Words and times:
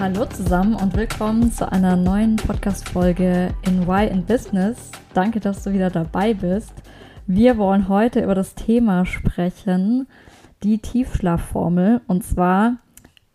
Hallo 0.00 0.26
zusammen 0.26 0.76
und 0.76 0.96
willkommen 0.96 1.50
zu 1.50 1.72
einer 1.72 1.96
neuen 1.96 2.36
Podcast-Folge 2.36 3.52
in 3.66 3.88
Why 3.88 4.06
in 4.06 4.24
Business. 4.24 4.92
Danke, 5.12 5.40
dass 5.40 5.64
du 5.64 5.72
wieder 5.72 5.90
dabei 5.90 6.34
bist. 6.34 6.72
Wir 7.26 7.58
wollen 7.58 7.88
heute 7.88 8.22
über 8.22 8.36
das 8.36 8.54
Thema 8.54 9.04
sprechen, 9.06 10.06
die 10.62 10.78
Tiefschlafformel. 10.78 12.00
Und 12.06 12.22
zwar, 12.22 12.76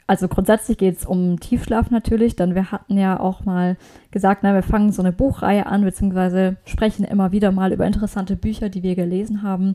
also 0.08 0.30
grundsätzlich 0.30 0.78
geht 0.78 1.00
es 1.00 1.06
um 1.06 1.38
Tiefschlaf 1.38 1.92
natürlich, 1.92 2.38
denn 2.38 2.56
wir 2.56 2.72
hatten 2.72 2.98
ja 2.98 3.20
auch 3.20 3.44
mal 3.44 3.76
gesagt, 4.12 4.44
na, 4.44 4.54
wir 4.54 4.64
fangen 4.64 4.94
so 4.94 5.02
eine 5.02 5.12
Buchreihe 5.12 5.66
an, 5.66 5.84
beziehungsweise 5.84 6.56
sprechen 6.64 7.04
immer 7.04 7.34
wieder 7.34 7.52
mal 7.52 7.74
über 7.74 7.86
interessante 7.86 8.38
Bücher, 8.38 8.70
die 8.70 8.84
wir 8.84 8.96
gelesen 8.96 9.44
haben 9.44 9.74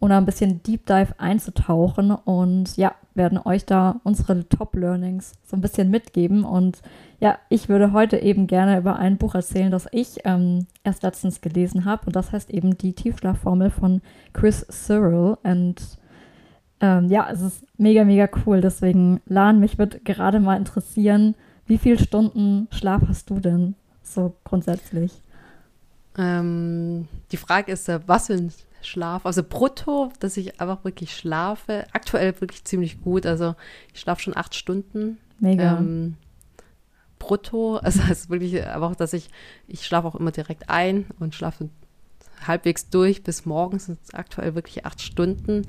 und 0.00 0.12
ein 0.12 0.24
bisschen 0.24 0.62
Deep 0.62 0.86
Dive 0.86 1.14
einzutauchen 1.18 2.10
und 2.10 2.76
ja, 2.76 2.94
werden 3.14 3.38
euch 3.44 3.66
da 3.66 4.00
unsere 4.02 4.48
Top 4.48 4.74
Learnings 4.74 5.34
so 5.46 5.56
ein 5.56 5.60
bisschen 5.60 5.90
mitgeben. 5.90 6.42
Und 6.42 6.80
ja, 7.20 7.38
ich 7.50 7.68
würde 7.68 7.92
heute 7.92 8.16
eben 8.16 8.46
gerne 8.46 8.78
über 8.78 8.96
ein 8.96 9.18
Buch 9.18 9.34
erzählen, 9.34 9.70
das 9.70 9.86
ich 9.92 10.20
ähm, 10.24 10.66
erst 10.84 11.02
letztens 11.02 11.42
gelesen 11.42 11.84
habe. 11.84 12.06
Und 12.06 12.16
das 12.16 12.32
heißt 12.32 12.50
eben 12.50 12.78
die 12.78 12.94
Tiefschlafformel 12.94 13.70
von 13.70 14.00
Chris 14.32 14.66
Cyril. 14.70 15.36
Und 15.42 15.98
ähm, 16.80 17.08
ja, 17.08 17.28
es 17.30 17.42
ist 17.42 17.66
mega, 17.76 18.04
mega 18.04 18.26
cool. 18.46 18.62
Deswegen, 18.62 19.20
Lan, 19.26 19.60
mich 19.60 19.78
würde 19.78 20.00
gerade 20.00 20.40
mal 20.40 20.56
interessieren, 20.56 21.34
wie 21.66 21.76
viele 21.76 21.98
Stunden 21.98 22.68
Schlaf 22.70 23.02
hast 23.06 23.28
du 23.28 23.38
denn 23.38 23.74
so 24.02 24.34
grundsätzlich? 24.44 25.20
Ähm, 26.16 27.06
die 27.32 27.36
Frage 27.36 27.72
ist, 27.72 27.90
was 28.06 28.26
sind 28.26 28.54
Schlaf, 28.82 29.26
also 29.26 29.42
brutto, 29.42 30.10
dass 30.20 30.36
ich 30.36 30.60
einfach 30.60 30.84
wirklich 30.84 31.14
schlafe. 31.14 31.86
Aktuell 31.92 32.40
wirklich 32.40 32.64
ziemlich 32.64 33.00
gut. 33.02 33.26
Also 33.26 33.54
ich 33.92 34.00
schlafe 34.00 34.22
schon 34.22 34.36
acht 34.36 34.54
Stunden. 34.54 35.18
Mega. 35.38 35.78
Ähm, 35.78 36.16
brutto, 37.18 37.76
also 37.82 38.00
es 38.04 38.22
ist 38.22 38.30
wirklich 38.30 38.66
einfach, 38.66 38.96
dass 38.96 39.12
ich, 39.12 39.28
ich 39.68 39.86
schlafe 39.86 40.08
auch 40.08 40.16
immer 40.16 40.32
direkt 40.32 40.68
ein 40.68 41.06
und 41.18 41.34
schlafe 41.34 41.68
halbwegs 42.46 42.88
durch 42.88 43.22
bis 43.22 43.44
morgens 43.44 43.86
sind 43.86 43.98
es 44.02 44.14
aktuell 44.14 44.54
wirklich 44.54 44.86
acht 44.86 45.00
Stunden. 45.00 45.66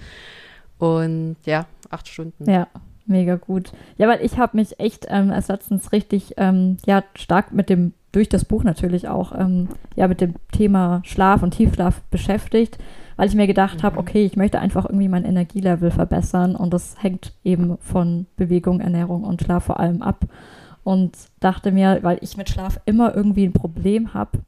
Und 0.78 1.36
ja, 1.46 1.68
acht 1.90 2.08
Stunden. 2.08 2.50
Ja, 2.50 2.68
mega 3.06 3.36
gut. 3.36 3.72
Ja, 3.98 4.08
weil 4.08 4.24
ich 4.26 4.38
habe 4.38 4.58
mich 4.58 4.80
echt 4.80 5.06
ähm, 5.10 5.30
letztens 5.30 5.92
richtig 5.92 6.34
ähm, 6.38 6.78
ja, 6.86 7.04
stark 7.14 7.52
mit 7.52 7.70
dem, 7.70 7.94
durch 8.12 8.30
das 8.30 8.46
Buch 8.46 8.64
natürlich 8.64 9.08
auch, 9.08 9.38
ähm, 9.38 9.70
ja, 9.96 10.08
mit 10.08 10.22
dem 10.22 10.36
Thema 10.52 11.02
Schlaf 11.06 11.44
und 11.44 11.52
Tiefschlaf 11.52 12.02
beschäftigt 12.10 12.80
weil 13.22 13.28
ich 13.28 13.36
mir 13.36 13.46
gedacht 13.46 13.78
mhm. 13.78 13.84
habe, 13.84 14.00
okay, 14.00 14.26
ich 14.26 14.36
möchte 14.36 14.58
einfach 14.60 14.86
irgendwie 14.86 15.08
mein 15.08 15.26
Energielevel 15.26 15.92
verbessern 15.92 16.56
und 16.56 16.74
das 16.74 16.96
hängt 17.04 17.34
eben 17.44 17.78
von 17.78 18.26
Bewegung, 18.36 18.80
Ernährung 18.80 19.26
und 19.26 19.44
Schlaf 19.44 19.66
vor 19.66 19.80
allem 19.80 20.02
ab. 20.02 20.26
Und 20.84 21.16
dachte 21.40 21.72
mir, 21.72 22.00
weil 22.02 22.18
ich 22.22 22.36
mit 22.36 22.50
Schlaf 22.50 22.80
immer 22.86 23.16
irgendwie 23.16 23.46
ein 23.46 23.54
Problem 23.54 24.16
habe, 24.16 24.40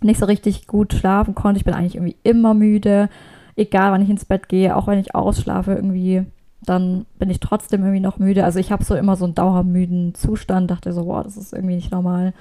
nicht 0.00 0.20
so 0.20 0.26
richtig 0.26 0.68
gut 0.68 0.92
schlafen 0.92 1.34
konnte. 1.34 1.58
Ich 1.58 1.64
bin 1.64 1.74
eigentlich 1.74 1.96
irgendwie 1.96 2.14
immer 2.22 2.54
müde, 2.54 3.08
egal 3.56 3.90
wann 3.90 4.02
ich 4.02 4.10
ins 4.10 4.24
Bett 4.24 4.48
gehe, 4.48 4.76
auch 4.76 4.86
wenn 4.86 5.00
ich 5.00 5.16
ausschlafe, 5.16 5.72
irgendwie, 5.72 6.24
dann 6.62 7.04
bin 7.18 7.30
ich 7.30 7.40
trotzdem 7.40 7.80
irgendwie 7.80 7.98
noch 7.98 8.20
müde. 8.20 8.44
Also 8.44 8.60
ich 8.60 8.70
habe 8.70 8.84
so 8.84 8.94
immer 8.94 9.16
so 9.16 9.24
einen 9.24 9.34
dauermüden 9.34 10.14
Zustand, 10.14 10.70
dachte 10.70 10.92
so, 10.92 11.04
wow, 11.06 11.24
das 11.24 11.36
ist 11.36 11.52
irgendwie 11.52 11.74
nicht 11.74 11.90
normal. 11.90 12.32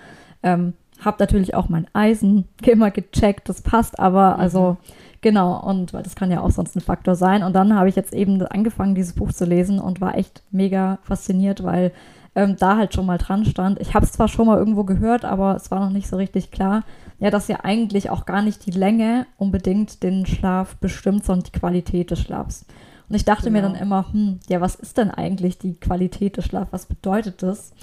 Ähm, 0.44 0.74
habe 1.04 1.18
natürlich 1.20 1.56
auch 1.56 1.70
mein 1.70 1.88
Eisen 1.94 2.48
immer 2.66 2.92
gecheckt, 2.92 3.50
das 3.50 3.62
passt 3.62 4.00
aber, 4.00 4.40
also 4.40 4.72
mhm. 4.74 5.08
Genau, 5.22 5.60
und 5.60 5.94
das 5.94 6.16
kann 6.16 6.32
ja 6.32 6.42
auch 6.42 6.52
sonst 6.52 6.76
ein 6.76 6.82
Faktor 6.82 7.16
sein. 7.16 7.44
Und 7.44 7.54
dann 7.54 7.76
habe 7.76 7.90
ich 7.90 7.96
jetzt 7.96 8.14
eben 8.14 8.42
angefangen, 8.44 8.96
dieses 8.96 9.14
Buch 9.14 9.34
zu 9.34 9.46
lesen 9.46 9.80
und 9.80 10.00
war 10.00 10.16
echt 10.16 10.44
mega 10.52 11.00
fasziniert, 11.02 11.64
weil 11.64 11.92
ähm, 12.36 12.56
da 12.58 12.78
halt 12.78 12.94
schon 12.94 13.08
mal 13.08 13.18
dran 13.18 13.46
stand. 13.46 13.80
Ich 13.82 13.96
habe 13.96 14.06
es 14.06 14.12
zwar 14.12 14.28
schon 14.28 14.46
mal 14.46 14.60
irgendwo 14.60 14.84
gehört, 14.84 15.26
aber 15.26 15.56
es 15.56 15.72
war 15.72 15.80
noch 15.80 15.90
nicht 15.90 16.08
so 16.08 16.18
richtig 16.18 16.52
klar, 16.52 16.84
ja, 17.20 17.32
dass 17.32 17.48
ja 17.48 17.62
eigentlich 17.64 18.12
auch 18.12 18.28
gar 18.28 18.44
nicht 18.44 18.66
die 18.68 18.72
Länge 18.72 19.26
unbedingt 19.38 20.04
den 20.04 20.26
Schlaf 20.28 20.76
bestimmt, 20.76 21.26
sondern 21.26 21.46
die 21.52 21.60
Qualität 21.60 22.12
des 22.12 22.20
Schlafs. 22.20 22.66
Und 23.10 23.16
ich 23.16 23.26
dachte 23.26 23.50
genau. 23.50 23.54
mir 23.54 23.62
dann 23.64 23.76
immer, 23.82 24.06
hm, 24.12 24.40
ja, 24.50 24.62
was 24.62 24.76
ist 24.76 24.98
denn 25.00 25.10
eigentlich 25.10 25.58
die 25.58 25.80
Qualität 25.80 26.38
des 26.38 26.46
Schlafs? 26.46 26.72
Was 26.72 26.86
bedeutet 26.86 27.42
das? 27.42 27.74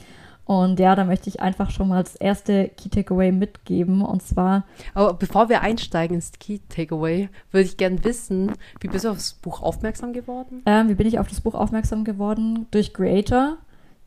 Und 0.47 0.78
ja, 0.78 0.94
da 0.94 1.05
möchte 1.05 1.28
ich 1.28 1.41
einfach 1.41 1.71
schon 1.71 1.88
mal 1.88 2.03
das 2.03 2.16
erste 2.16 2.69
Key 2.69 2.91
Takeaway 2.91 3.32
mitgeben. 3.32 4.03
Und 4.03 4.22
zwar. 4.22 4.65
Aber 4.93 5.15
bevor 5.15 5.49
wir 5.49 5.62
einsteigen 5.62 6.16
ins 6.16 6.32
Key 6.32 6.59
Takeaway, 6.69 7.28
würde 7.50 7.66
ich 7.66 7.77
gerne 7.77 8.03
wissen, 8.05 8.53
wie 8.81 8.88
bist 8.88 9.05
du 9.05 9.10
auf 9.10 9.16
das 9.16 9.34
Buch 9.34 9.62
aufmerksam 9.62 10.12
geworden? 10.12 10.62
Ähm, 10.66 10.88
wie 10.88 10.94
bin 10.94 11.06
ich 11.06 11.19
auf 11.19 11.28
das 11.28 11.41
Buch 11.41 11.55
aufmerksam 11.55 12.05
geworden? 12.05 12.66
Durch 12.71 12.93
Creator, 12.93 13.56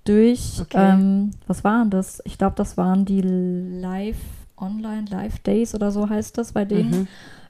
durch, 0.03 0.61
okay. 0.61 0.93
ähm, 0.93 1.31
was 1.47 1.63
waren 1.63 1.89
das? 1.89 2.21
Ich 2.23 2.37
glaube, 2.37 2.55
das 2.55 2.77
waren 2.77 3.05
die 3.05 3.21
Live, 3.21 4.17
Online 4.57 5.05
Live 5.09 5.39
Days 5.39 5.75
oder 5.75 5.91
so 5.91 6.09
heißt 6.09 6.37
das 6.37 6.53
bei 6.53 6.65
denen. 6.65 7.01
Mhm. 7.01 7.07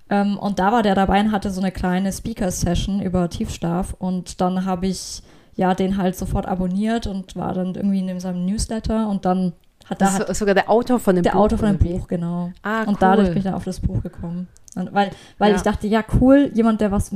Ähm, 0.09 0.37
und 0.37 0.59
da 0.59 0.71
war 0.71 0.83
der 0.83 0.95
dabei 0.95 1.19
und 1.19 1.31
hatte 1.31 1.51
so 1.51 1.61
eine 1.61 1.71
kleine 1.71 2.11
Speaker-Session 2.11 3.01
über 3.01 3.29
Tiefschlaf. 3.29 3.95
Und 3.99 4.41
dann 4.41 4.65
habe 4.65 4.87
ich 4.87 5.21
ja, 5.57 5.73
den 5.73 5.97
halt 5.97 6.16
sofort 6.16 6.45
abonniert 6.45 7.07
und 7.07 7.35
war 7.35 7.53
dann 7.53 7.75
irgendwie 7.75 8.00
in 8.00 8.19
seinem 8.19 8.45
Newsletter 8.45 9.09
und 9.09 9.25
dann 9.25 9.53
hat 9.90 10.01
er 10.01 10.13
halt, 10.13 10.35
sogar 10.35 10.53
der 10.53 10.69
Autor 10.69 11.00
von 11.00 11.16
dem 11.16 11.23
der 11.23 11.31
Buch. 11.31 11.38
Der 11.38 11.41
Autor 11.41 11.57
von 11.57 11.78
dem 11.78 11.78
Buch, 11.78 12.07
genau. 12.07 12.51
Ah, 12.62 12.84
und 12.84 13.01
dadurch 13.01 13.29
bin 13.29 13.38
ich 13.38 13.44
dann 13.44 13.53
auf 13.53 13.63
das 13.63 13.79
Buch 13.79 14.01
gekommen. 14.03 14.47
Und 14.75 14.94
weil 14.94 15.12
weil 15.38 15.51
ja. 15.51 15.56
ich 15.56 15.63
dachte, 15.63 15.88
ja, 15.88 16.03
cool, 16.22 16.51
jemand, 16.53 16.81
der 16.81 16.91
was 16.91 17.12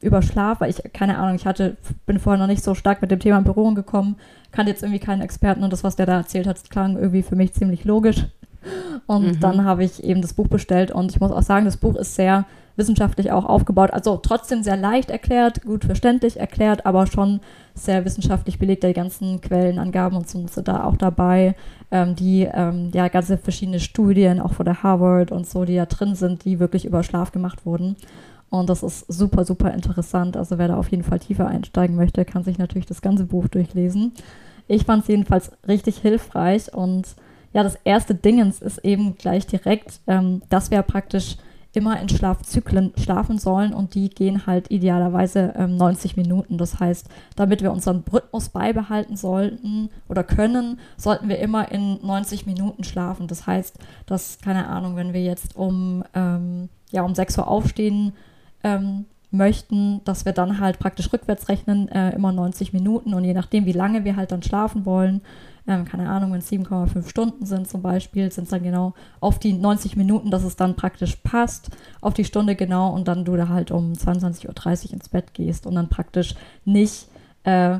über 0.00 0.20
Schlaf, 0.20 0.60
weil 0.60 0.70
ich, 0.70 0.82
keine 0.92 1.18
Ahnung, 1.18 1.36
ich 1.36 1.46
hatte, 1.46 1.76
bin 2.06 2.18
vorher 2.18 2.40
noch 2.40 2.48
nicht 2.48 2.64
so 2.64 2.74
stark 2.74 3.00
mit 3.00 3.10
dem 3.10 3.20
Thema 3.20 3.38
in 3.38 3.44
Berührung 3.44 3.74
gekommen, 3.74 4.16
kannte 4.50 4.70
jetzt 4.72 4.82
irgendwie 4.82 4.98
keinen 4.98 5.22
Experten 5.22 5.62
und 5.62 5.72
das, 5.72 5.84
was 5.84 5.94
der 5.96 6.06
da 6.06 6.16
erzählt 6.16 6.46
hat, 6.46 6.68
klang 6.70 6.96
irgendwie 6.96 7.22
für 7.22 7.36
mich 7.36 7.52
ziemlich 7.52 7.84
logisch. 7.84 8.26
Und 9.06 9.26
mhm. 9.26 9.40
dann 9.40 9.64
habe 9.64 9.84
ich 9.84 10.02
eben 10.02 10.22
das 10.22 10.34
Buch 10.34 10.48
bestellt 10.48 10.90
und 10.90 11.10
ich 11.10 11.20
muss 11.20 11.32
auch 11.32 11.42
sagen, 11.42 11.64
das 11.64 11.76
Buch 11.76 11.96
ist 11.96 12.14
sehr 12.14 12.46
wissenschaftlich 12.76 13.30
auch 13.32 13.44
aufgebaut. 13.44 13.90
Also 13.90 14.16
trotzdem 14.16 14.62
sehr 14.62 14.76
leicht 14.76 15.10
erklärt, 15.10 15.62
gut 15.62 15.84
verständlich 15.84 16.38
erklärt, 16.40 16.86
aber 16.86 17.06
schon 17.06 17.40
sehr 17.74 18.04
wissenschaftlich 18.04 18.58
belegt. 18.58 18.84
Die 18.84 18.92
ganzen 18.92 19.40
Quellenangaben 19.40 20.16
und 20.16 20.28
so 20.28 20.46
sind 20.46 20.68
da 20.68 20.84
auch 20.84 20.96
dabei. 20.96 21.54
Ähm, 21.90 22.16
die 22.16 22.48
ähm, 22.52 22.90
ja 22.94 23.08
ganze 23.08 23.36
verschiedene 23.36 23.80
Studien, 23.80 24.40
auch 24.40 24.54
von 24.54 24.64
der 24.64 24.82
Harvard 24.82 25.32
und 25.32 25.46
so, 25.46 25.64
die 25.64 25.76
da 25.76 25.86
drin 25.86 26.14
sind, 26.14 26.44
die 26.44 26.60
wirklich 26.60 26.84
über 26.84 27.02
Schlaf 27.02 27.32
gemacht 27.32 27.66
wurden. 27.66 27.96
Und 28.50 28.68
das 28.68 28.82
ist 28.82 29.10
super, 29.10 29.44
super 29.44 29.72
interessant. 29.72 30.36
Also 30.36 30.58
wer 30.58 30.68
da 30.68 30.76
auf 30.76 30.90
jeden 30.90 31.04
Fall 31.04 31.18
tiefer 31.18 31.46
einsteigen 31.46 31.96
möchte, 31.96 32.24
kann 32.24 32.44
sich 32.44 32.58
natürlich 32.58 32.86
das 32.86 33.00
ganze 33.00 33.24
Buch 33.24 33.48
durchlesen. 33.48 34.12
Ich 34.68 34.84
fand 34.84 35.02
es 35.02 35.08
jedenfalls 35.08 35.52
richtig 35.66 35.98
hilfreich 35.98 36.72
und 36.72 37.16
ja, 37.52 37.62
das 37.62 37.76
erste 37.84 38.14
Dingens 38.14 38.62
ist 38.62 38.78
eben 38.78 39.16
gleich 39.16 39.46
direkt, 39.46 40.00
ähm, 40.06 40.42
dass 40.48 40.70
wir 40.70 40.82
praktisch 40.82 41.36
immer 41.74 41.98
in 42.00 42.08
Schlafzyklen 42.08 42.92
schlafen 42.98 43.38
sollen 43.38 43.72
und 43.72 43.94
die 43.94 44.10
gehen 44.10 44.46
halt 44.46 44.70
idealerweise 44.70 45.54
ähm, 45.56 45.76
90 45.76 46.16
Minuten. 46.16 46.58
Das 46.58 46.80
heißt, 46.80 47.08
damit 47.34 47.62
wir 47.62 47.72
unseren 47.72 48.04
Rhythmus 48.12 48.50
beibehalten 48.50 49.16
sollten 49.16 49.88
oder 50.08 50.22
können, 50.22 50.78
sollten 50.96 51.28
wir 51.28 51.38
immer 51.38 51.72
in 51.72 51.98
90 52.04 52.46
Minuten 52.46 52.84
schlafen. 52.84 53.26
Das 53.26 53.46
heißt, 53.46 53.78
dass, 54.04 54.38
keine 54.42 54.66
Ahnung, 54.66 54.96
wenn 54.96 55.14
wir 55.14 55.22
jetzt 55.22 55.56
um, 55.56 56.04
ähm, 56.14 56.68
ja, 56.90 57.02
um 57.02 57.14
6 57.14 57.38
Uhr 57.38 57.48
aufstehen 57.48 58.12
ähm, 58.62 59.06
möchten, 59.30 60.02
dass 60.04 60.26
wir 60.26 60.32
dann 60.32 60.60
halt 60.60 60.78
praktisch 60.78 61.10
rückwärts 61.10 61.48
rechnen, 61.48 61.88
äh, 61.88 62.14
immer 62.14 62.32
90 62.32 62.74
Minuten 62.74 63.14
und 63.14 63.24
je 63.24 63.32
nachdem, 63.32 63.64
wie 63.64 63.72
lange 63.72 64.04
wir 64.04 64.16
halt 64.16 64.30
dann 64.30 64.42
schlafen 64.42 64.84
wollen, 64.84 65.22
ähm, 65.66 65.84
keine 65.84 66.08
Ahnung, 66.08 66.32
wenn 66.32 66.40
es 66.40 66.50
7,5 66.50 67.08
Stunden 67.08 67.46
sind 67.46 67.68
zum 67.68 67.82
Beispiel, 67.82 68.30
sind 68.32 68.44
es 68.44 68.50
dann 68.50 68.62
genau 68.62 68.94
auf 69.20 69.38
die 69.38 69.52
90 69.52 69.96
Minuten, 69.96 70.30
dass 70.30 70.42
es 70.42 70.56
dann 70.56 70.74
praktisch 70.74 71.16
passt, 71.16 71.70
auf 72.00 72.14
die 72.14 72.24
Stunde 72.24 72.56
genau 72.56 72.92
und 72.92 73.06
dann 73.06 73.24
du 73.24 73.36
da 73.36 73.48
halt 73.48 73.70
um 73.70 73.92
22.30 73.92 74.86
Uhr 74.86 74.92
ins 74.94 75.08
Bett 75.08 75.34
gehst 75.34 75.66
und 75.66 75.76
dann 75.76 75.88
praktisch 75.88 76.34
nicht 76.64 77.08
äh, 77.44 77.78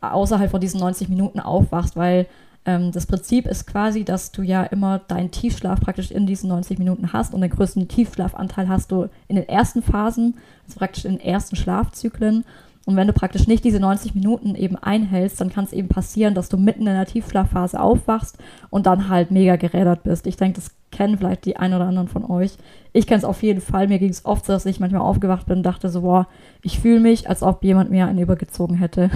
außerhalb 0.00 0.50
von 0.50 0.60
diesen 0.60 0.80
90 0.80 1.08
Minuten 1.08 1.40
aufwachst, 1.40 1.96
weil 1.96 2.26
ähm, 2.64 2.92
das 2.92 3.06
Prinzip 3.06 3.46
ist 3.46 3.66
quasi, 3.66 4.04
dass 4.04 4.32
du 4.32 4.42
ja 4.42 4.62
immer 4.62 4.98
deinen 4.98 5.30
Tiefschlaf 5.30 5.80
praktisch 5.80 6.10
in 6.10 6.26
diesen 6.26 6.48
90 6.48 6.78
Minuten 6.78 7.12
hast 7.12 7.34
und 7.34 7.40
den 7.40 7.50
größten 7.50 7.88
Tiefschlafanteil 7.88 8.68
hast 8.68 8.92
du 8.92 9.08
in 9.28 9.36
den 9.36 9.48
ersten 9.48 9.82
Phasen, 9.82 10.36
also 10.66 10.78
praktisch 10.78 11.04
in 11.04 11.12
den 11.12 11.20
ersten 11.20 11.56
Schlafzyklen 11.56 12.44
und 12.86 12.96
wenn 12.96 13.06
du 13.06 13.12
praktisch 13.12 13.46
nicht 13.46 13.64
diese 13.64 13.78
90 13.78 14.14
Minuten 14.14 14.54
eben 14.54 14.76
einhältst, 14.76 15.40
dann 15.40 15.50
kann 15.50 15.64
es 15.64 15.72
eben 15.72 15.88
passieren, 15.88 16.34
dass 16.34 16.48
du 16.48 16.56
mitten 16.56 16.86
in 16.86 16.94
der 16.94 17.06
Tiefschlafphase 17.06 17.78
aufwachst 17.78 18.38
und 18.70 18.86
dann 18.86 19.08
halt 19.08 19.30
mega 19.30 19.56
gerädert 19.56 20.02
bist. 20.02 20.26
Ich 20.26 20.36
denke, 20.36 20.60
das 20.60 20.70
kennen 20.90 21.18
vielleicht 21.18 21.44
die 21.44 21.56
ein 21.56 21.74
oder 21.74 21.86
anderen 21.86 22.08
von 22.08 22.24
euch. 22.24 22.52
Ich 22.92 23.06
kenne 23.06 23.18
es 23.18 23.24
auf 23.24 23.42
jeden 23.42 23.60
Fall. 23.60 23.86
Mir 23.86 23.98
ging 23.98 24.08
es 24.08 24.24
oft 24.24 24.46
so, 24.46 24.54
dass 24.54 24.66
ich 24.66 24.80
manchmal 24.80 25.02
aufgewacht 25.02 25.46
bin 25.46 25.58
und 25.58 25.62
dachte 25.62 25.90
so, 25.90 26.00
boah, 26.00 26.26
ich 26.62 26.80
fühle 26.80 27.00
mich, 27.00 27.28
als 27.28 27.42
ob 27.42 27.62
jemand 27.62 27.90
mir 27.90 28.06
einen 28.06 28.18
übergezogen 28.18 28.76
hätte. 28.76 29.10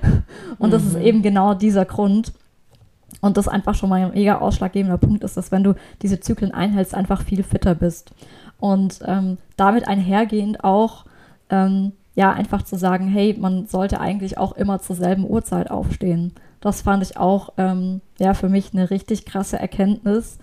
und 0.58 0.68
mhm. 0.68 0.72
das 0.72 0.84
ist 0.84 0.96
mhm. 0.96 1.02
eben 1.02 1.22
genau 1.22 1.54
dieser 1.54 1.86
Grund. 1.86 2.32
Und 3.22 3.38
das 3.38 3.48
einfach 3.48 3.74
schon 3.74 3.88
mal 3.88 4.04
ein 4.04 4.12
mega 4.12 4.38
ausschlaggebender 4.38 4.98
Punkt 4.98 5.24
ist, 5.24 5.38
dass 5.38 5.50
wenn 5.50 5.64
du 5.64 5.74
diese 6.02 6.20
Zyklen 6.20 6.52
einhältst, 6.52 6.94
einfach 6.94 7.22
viel 7.22 7.42
fitter 7.42 7.74
bist. 7.74 8.12
Und 8.58 9.00
ähm, 9.06 9.38
damit 9.56 9.88
einhergehend 9.88 10.62
auch, 10.62 11.06
ähm, 11.48 11.92
ja, 12.16 12.32
einfach 12.32 12.62
zu 12.62 12.76
sagen, 12.76 13.06
hey, 13.06 13.36
man 13.38 13.66
sollte 13.66 14.00
eigentlich 14.00 14.38
auch 14.38 14.52
immer 14.52 14.80
zur 14.80 14.96
selben 14.96 15.28
Uhrzeit 15.28 15.70
aufstehen. 15.70 16.32
Das 16.60 16.80
fand 16.80 17.02
ich 17.02 17.18
auch, 17.18 17.52
ähm, 17.58 18.00
ja, 18.18 18.32
für 18.32 18.48
mich 18.48 18.72
eine 18.72 18.90
richtig 18.90 19.26
krasse 19.26 19.58
Erkenntnis, 19.58 20.38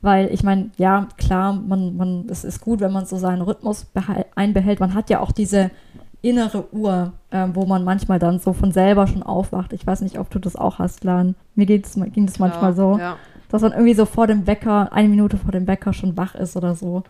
weil 0.00 0.26
ich 0.34 0.42
meine, 0.42 0.70
ja, 0.76 1.06
klar, 1.16 1.52
man, 1.52 1.96
man, 1.96 2.26
es 2.28 2.42
ist 2.42 2.60
gut, 2.60 2.80
wenn 2.80 2.92
man 2.92 3.06
so 3.06 3.16
seinen 3.16 3.42
Rhythmus 3.42 3.86
einbehält. 4.34 4.80
Man 4.80 4.94
hat 4.94 5.10
ja 5.10 5.20
auch 5.20 5.30
diese 5.30 5.70
innere 6.22 6.72
Uhr, 6.74 7.12
äh, 7.30 7.46
wo 7.54 7.66
man 7.66 7.84
manchmal 7.84 8.18
dann 8.18 8.40
so 8.40 8.52
von 8.52 8.72
selber 8.72 9.06
schon 9.06 9.22
aufwacht. 9.22 9.72
Ich 9.72 9.86
weiß 9.86 10.00
nicht, 10.00 10.18
ob 10.18 10.28
du 10.30 10.40
das 10.40 10.56
auch 10.56 10.80
hast, 10.80 11.04
Lan. 11.04 11.36
Mir 11.54 11.66
geht's, 11.66 11.94
ging 11.94 12.26
das 12.26 12.40
manchmal 12.40 12.74
so, 12.74 12.98
ja. 12.98 13.16
dass 13.48 13.62
man 13.62 13.72
irgendwie 13.72 13.94
so 13.94 14.06
vor 14.06 14.26
dem 14.26 14.48
Wecker, 14.48 14.92
eine 14.92 15.08
Minute 15.08 15.36
vor 15.36 15.52
dem 15.52 15.68
Wecker 15.68 15.92
schon 15.92 16.16
wach 16.16 16.34
ist 16.34 16.56
oder 16.56 16.74
so. 16.74 17.04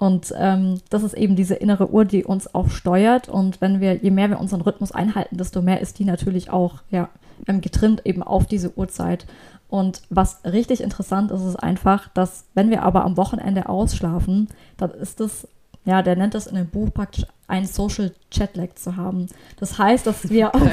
Und 0.00 0.32
ähm, 0.34 0.80
das 0.88 1.02
ist 1.02 1.12
eben 1.12 1.36
diese 1.36 1.54
innere 1.54 1.90
Uhr, 1.90 2.06
die 2.06 2.24
uns 2.24 2.54
auch 2.54 2.70
steuert. 2.70 3.28
Und 3.28 3.60
wenn 3.60 3.80
wir, 3.80 3.96
je 3.96 4.10
mehr 4.10 4.30
wir 4.30 4.40
unseren 4.40 4.62
Rhythmus 4.62 4.92
einhalten, 4.92 5.36
desto 5.36 5.60
mehr 5.60 5.82
ist 5.82 5.98
die 5.98 6.06
natürlich 6.06 6.48
auch 6.48 6.76
ja, 6.90 7.10
ähm, 7.46 7.60
getrimmt 7.60 8.06
eben 8.06 8.22
auf 8.22 8.46
diese 8.46 8.74
Uhrzeit. 8.78 9.26
Und 9.68 10.00
was 10.08 10.40
richtig 10.46 10.82
interessant 10.82 11.30
ist, 11.30 11.44
ist 11.44 11.56
einfach, 11.56 12.08
dass 12.14 12.46
wenn 12.54 12.70
wir 12.70 12.82
aber 12.82 13.04
am 13.04 13.18
Wochenende 13.18 13.68
ausschlafen, 13.68 14.48
dann 14.78 14.90
ist 14.90 15.20
das 15.20 15.46
ja, 15.84 16.02
der 16.02 16.16
nennt 16.16 16.34
das 16.34 16.46
in 16.46 16.56
dem 16.56 16.68
Buch 16.68 16.92
praktisch 16.92 17.26
ein 17.50 17.66
Social 17.66 18.12
Chatlag 18.30 18.78
zu 18.78 18.96
haben. 18.96 19.26
Das 19.58 19.78
heißt, 19.78 20.06
dass 20.06 20.30
wir 20.30 20.54
auf, 20.54 20.64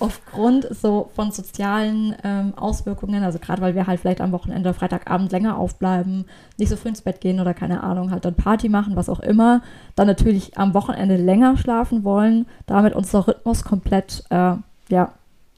aufgrund 0.00 0.68
so 0.70 1.10
von 1.14 1.32
sozialen 1.32 2.14
ähm, 2.22 2.52
Auswirkungen, 2.56 3.24
also 3.24 3.38
gerade 3.38 3.62
weil 3.62 3.74
wir 3.74 3.86
halt 3.86 4.00
vielleicht 4.00 4.20
am 4.20 4.32
Wochenende, 4.32 4.74
Freitagabend 4.74 5.32
länger 5.32 5.56
aufbleiben, 5.58 6.26
nicht 6.58 6.68
so 6.68 6.76
früh 6.76 6.90
ins 6.90 7.02
Bett 7.02 7.20
gehen 7.20 7.40
oder 7.40 7.54
keine 7.54 7.82
Ahnung, 7.82 8.10
halt 8.10 8.24
dann 8.24 8.34
Party 8.34 8.68
machen, 8.68 8.96
was 8.96 9.08
auch 9.08 9.20
immer, 9.20 9.62
dann 9.96 10.06
natürlich 10.06 10.58
am 10.58 10.74
Wochenende 10.74 11.16
länger 11.16 11.56
schlafen 11.56 12.04
wollen, 12.04 12.46
damit 12.66 12.94
unser 12.94 13.26
Rhythmus 13.26 13.64
komplett 13.64 14.24
äh, 14.30 14.54
ja, 14.90 15.14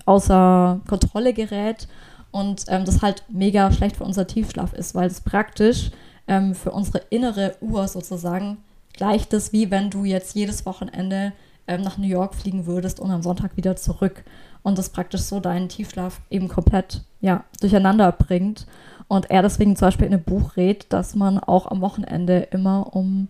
außer 0.07 0.81
Kontrolle 0.89 1.33
gerät 1.33 1.89
und 2.31 2.65
ähm, 2.69 2.85
das 2.85 3.03
halt 3.03 3.25
mega 3.29 3.73
schlecht 3.73 3.97
für 3.97 4.05
unser 4.05 4.27
Tiefschlaf 4.27 4.73
ist, 4.73 4.95
weil 4.95 5.09
es 5.09 5.21
praktisch 5.21 5.91
ähm, 6.29 6.55
für 6.55 6.71
unsere 6.71 6.99
innere 7.11 7.57
Uhr 7.61 7.89
sozusagen 7.89 8.59
gleicht 8.93 9.33
es, 9.33 9.53
wie 9.53 9.71
wenn 9.71 9.91
du 9.91 10.05
jetzt 10.05 10.35
jedes 10.35 10.67
Wochenende 10.67 11.33
ähm, 11.67 11.83
nach 11.83 11.99
New 11.99 12.07
York 12.07 12.35
fliegen 12.35 12.67
würdest 12.67 13.01
und 13.01 13.11
am 13.11 13.23
Sonntag 13.23 13.57
wieder 13.57 13.77
zurück. 13.77 14.25
Und 14.63 14.79
das 14.79 14.91
praktisch 14.91 15.23
so 15.23 15.41
deinen 15.41 15.69
Tiefschlaf 15.69 16.21
eben 16.31 16.49
komplett 16.49 17.03
ja, 17.21 17.45
durcheinander 17.61 18.13
bringt. 18.13 18.67
Und 19.09 19.31
er 19.31 19.43
deswegen 19.43 19.77
zum 19.77 19.89
Beispiel 19.89 20.07
in 20.07 20.15
einem 20.15 20.23
Buch 20.23 20.57
rät, 20.57 20.87
dass 20.91 21.15
man 21.15 21.39
auch 21.39 21.67
am 21.67 21.81
Wochenende 21.81 22.49
immer 22.51 22.95
um, 22.95 23.29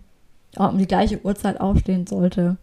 um 0.57 0.79
die 0.79 0.87
gleiche 0.87 1.25
Uhrzeit 1.25 1.61
aufstehen 1.61 2.07
sollte. 2.07 2.57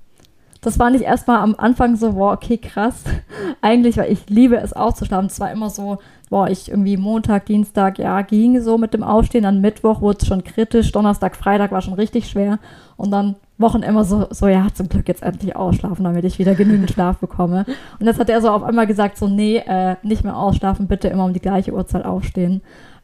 Das 0.62 0.78
war 0.78 0.90
nicht 0.90 1.04
erstmal 1.04 1.40
am 1.40 1.56
Anfang 1.58 1.96
so, 1.96 2.16
wow, 2.16 2.34
okay, 2.34 2.58
krass. 2.58 3.04
Eigentlich, 3.62 3.98
weil 3.98 4.12
ich 4.12 4.30
liebe 4.30 4.58
es 4.58 4.74
aufzuschlafen. 4.74 5.28
Es 5.28 5.40
war 5.40 5.52
immer 5.52 5.70
so, 5.70 6.00
boah, 6.30 6.50
ich 6.50 6.70
irgendwie 6.70 6.98
Montag, 6.98 7.46
Dienstag, 7.46 7.98
ja, 7.98 8.22
ging 8.22 8.62
so 8.62 8.78
mit 8.78 8.94
dem 8.94 9.04
Aufstehen. 9.04 9.44
Dann 9.44 9.62
Mittwoch 9.62 10.02
wurde 10.02 10.20
es 10.22 10.28
schon 10.28 10.44
kritisch. 10.44 10.92
Donnerstag, 10.92 11.36
Freitag 11.38 11.72
war 11.72 11.82
schon 11.82 11.94
richtig 11.94 12.30
schwer. 12.30 12.60
Und 12.98 13.12
dann 13.12 13.36
Wochen 13.58 13.84
immer 13.84 14.04
so, 14.04 14.28
so, 14.32 14.48
ja, 14.48 14.68
zum 14.74 14.90
Glück 14.90 15.08
jetzt 15.08 15.24
endlich 15.24 15.56
ausschlafen, 15.56 16.04
damit 16.04 16.24
ich 16.26 16.40
wieder 16.40 16.56
genügend 16.56 16.92
Schlaf 16.92 17.18
bekomme. 17.18 17.66
Und 18.00 18.06
jetzt 18.06 18.20
hat 18.20 18.30
er 18.30 18.42
so 18.42 18.50
auf 18.50 18.64
einmal 18.64 18.88
gesagt, 18.88 19.18
so, 19.18 19.28
nee, 19.28 19.58
äh, 19.58 19.96
nicht 20.04 20.24
mehr 20.24 20.38
ausschlafen, 20.38 20.88
bitte 20.88 21.10
immer 21.10 21.26
um 21.26 21.34
die 21.34 21.42
gleiche 21.42 21.74
Uhrzeit 21.74 22.06
aufstehen. 22.06 22.62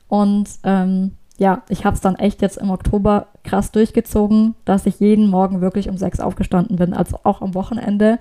Und 0.07 0.47
ähm, 0.63 1.11
ja, 1.37 1.63
ich 1.69 1.85
habe 1.85 1.95
es 1.95 2.01
dann 2.01 2.15
echt 2.15 2.41
jetzt 2.41 2.57
im 2.57 2.69
Oktober 2.69 3.27
krass 3.43 3.71
durchgezogen, 3.71 4.55
dass 4.65 4.85
ich 4.85 4.99
jeden 4.99 5.29
Morgen 5.29 5.61
wirklich 5.61 5.89
um 5.89 5.97
sechs 5.97 6.19
aufgestanden 6.19 6.77
bin, 6.77 6.93
also 6.93 7.19
auch 7.23 7.41
am 7.41 7.53
Wochenende 7.53 8.19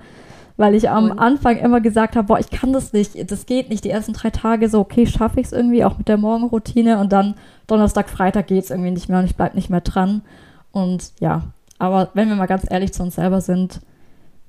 weil 0.56 0.75
ich 0.75 0.88
am 0.88 1.19
Anfang 1.19 1.56
immer 1.56 1.81
gesagt 1.81 2.14
habe, 2.14 2.28
boah, 2.28 2.38
ich 2.38 2.50
kann 2.50 2.72
das 2.72 2.93
nicht, 2.93 3.31
das 3.31 3.46
geht 3.46 3.70
nicht. 3.70 3.84
Die 3.84 3.90
ersten 3.90 4.12
drei 4.12 4.31
Tage 4.31 4.69
so, 4.69 4.81
okay, 4.81 5.06
schaffe 5.06 5.40
ich 5.40 5.46
es 5.46 5.52
irgendwie, 5.52 5.84
auch 5.84 5.99
mit 5.99 6.08
der 6.08 6.16
Morgenroutine 6.16 7.00
und 7.00 7.12
dann 7.12 7.34
Donnerstag, 7.66 8.08
Freitag 8.08 8.46
geht 8.46 8.64
es 8.64 8.70
irgendwie 8.70 8.93
nicht 8.93 9.08
mehr 9.08 9.19
und 9.19 9.25
ich 9.25 9.37
bleibe 9.37 9.56
nicht 9.56 9.70
mehr 9.70 9.81
dran. 9.81 10.22
Und 10.70 11.12
ja, 11.19 11.43
aber 11.78 12.10
wenn 12.14 12.28
wir 12.28 12.37
mal 12.37 12.46
ganz 12.46 12.64
ehrlich 12.70 12.93
zu 12.93 13.02
uns 13.02 13.17
selber 13.17 13.40
sind, 13.40 13.81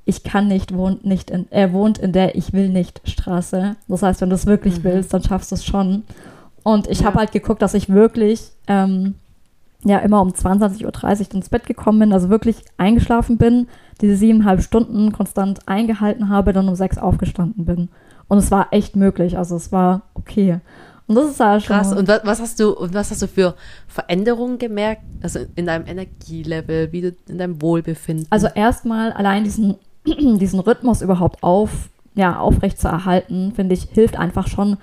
ich 0.08 0.24
kann 0.24 0.48
nicht, 0.48 0.76
wohnt 0.76 1.06
nicht 1.06 1.32
in, 1.32 1.48
er 1.50 1.74
wohnt 1.74 1.98
in 1.98 2.12
der 2.12 2.36
Ich 2.36 2.54
will 2.54 2.70
nicht 2.70 3.02
Straße. 3.06 3.76
Das 3.88 4.04
heißt, 4.04 4.22
wenn 4.22 4.30
du 4.30 4.36
es 4.36 4.46
wirklich 4.46 4.80
mhm. 4.80 4.84
willst, 4.84 5.12
dann 5.12 5.24
schaffst 5.24 5.50
du 5.50 5.56
es 5.56 5.66
schon. 5.66 6.04
Und 6.66 6.88
ich 6.88 7.02
ja. 7.02 7.06
habe 7.06 7.20
halt 7.20 7.32
geguckt, 7.32 7.62
dass 7.62 7.76
ich 7.76 7.90
wirklich 7.90 8.50
ähm, 8.66 9.14
ja 9.84 10.00
immer 10.00 10.20
um 10.20 10.30
22.30 10.30 10.84
Uhr 11.30 11.36
ins 11.36 11.50
Bett 11.50 11.68
gekommen 11.68 12.00
bin, 12.00 12.12
also 12.12 12.30
wirklich 12.30 12.58
eingeschlafen 12.78 13.38
bin, 13.38 13.68
diese 14.02 14.16
siebeneinhalb 14.16 14.64
Stunden 14.64 15.12
konstant 15.12 15.60
eingehalten 15.68 16.28
habe, 16.30 16.54
dann 16.54 16.68
um 16.68 16.74
sechs 16.74 16.98
aufgestanden 16.98 17.66
bin. 17.66 17.90
Und 18.28 18.40
es 18.40 18.50
war 18.50 18.70
echt 18.72 18.96
möglich, 18.96 19.38
also 19.38 19.56
es 19.56 19.72
war 19.72 20.02
okay. 20.16 20.60
Und 21.06 21.14
das 21.14 21.30
ist 21.30 21.40
ja 21.40 21.60
schon. 21.60 21.76
Krass. 21.76 21.94
Und 21.94 22.08
was 22.08 22.42
hast 22.42 22.60
du, 22.60 22.72
und 22.72 22.96
was 22.96 23.12
hast 23.12 23.22
du 23.22 23.28
für 23.28 23.54
Veränderungen 23.88 24.58
gemerkt? 24.58 25.04
Also 25.22 25.42
in 25.56 25.68
deinem 25.68 25.86
Energielevel, 25.86 26.92
wie 26.92 27.02
du 27.02 27.16
in 27.30 27.38
deinem 27.38 27.62
Wohlbefinden? 27.62 28.26
Also 28.32 28.48
erstmal 28.48 29.12
allein 29.12 29.44
diesen, 29.44 29.76
diesen 30.06 30.60
Rhythmus 30.60 31.04
überhaupt 31.04 31.44
auf, 31.44 31.90
ja, 32.16 32.40
aufrecht 32.40 32.80
zu 32.80 32.88
erhalten, 32.88 33.54
finde 33.56 33.76
ich, 33.76 33.84
hilft 33.92 34.18
einfach 34.18 34.48
schon, 34.48 34.78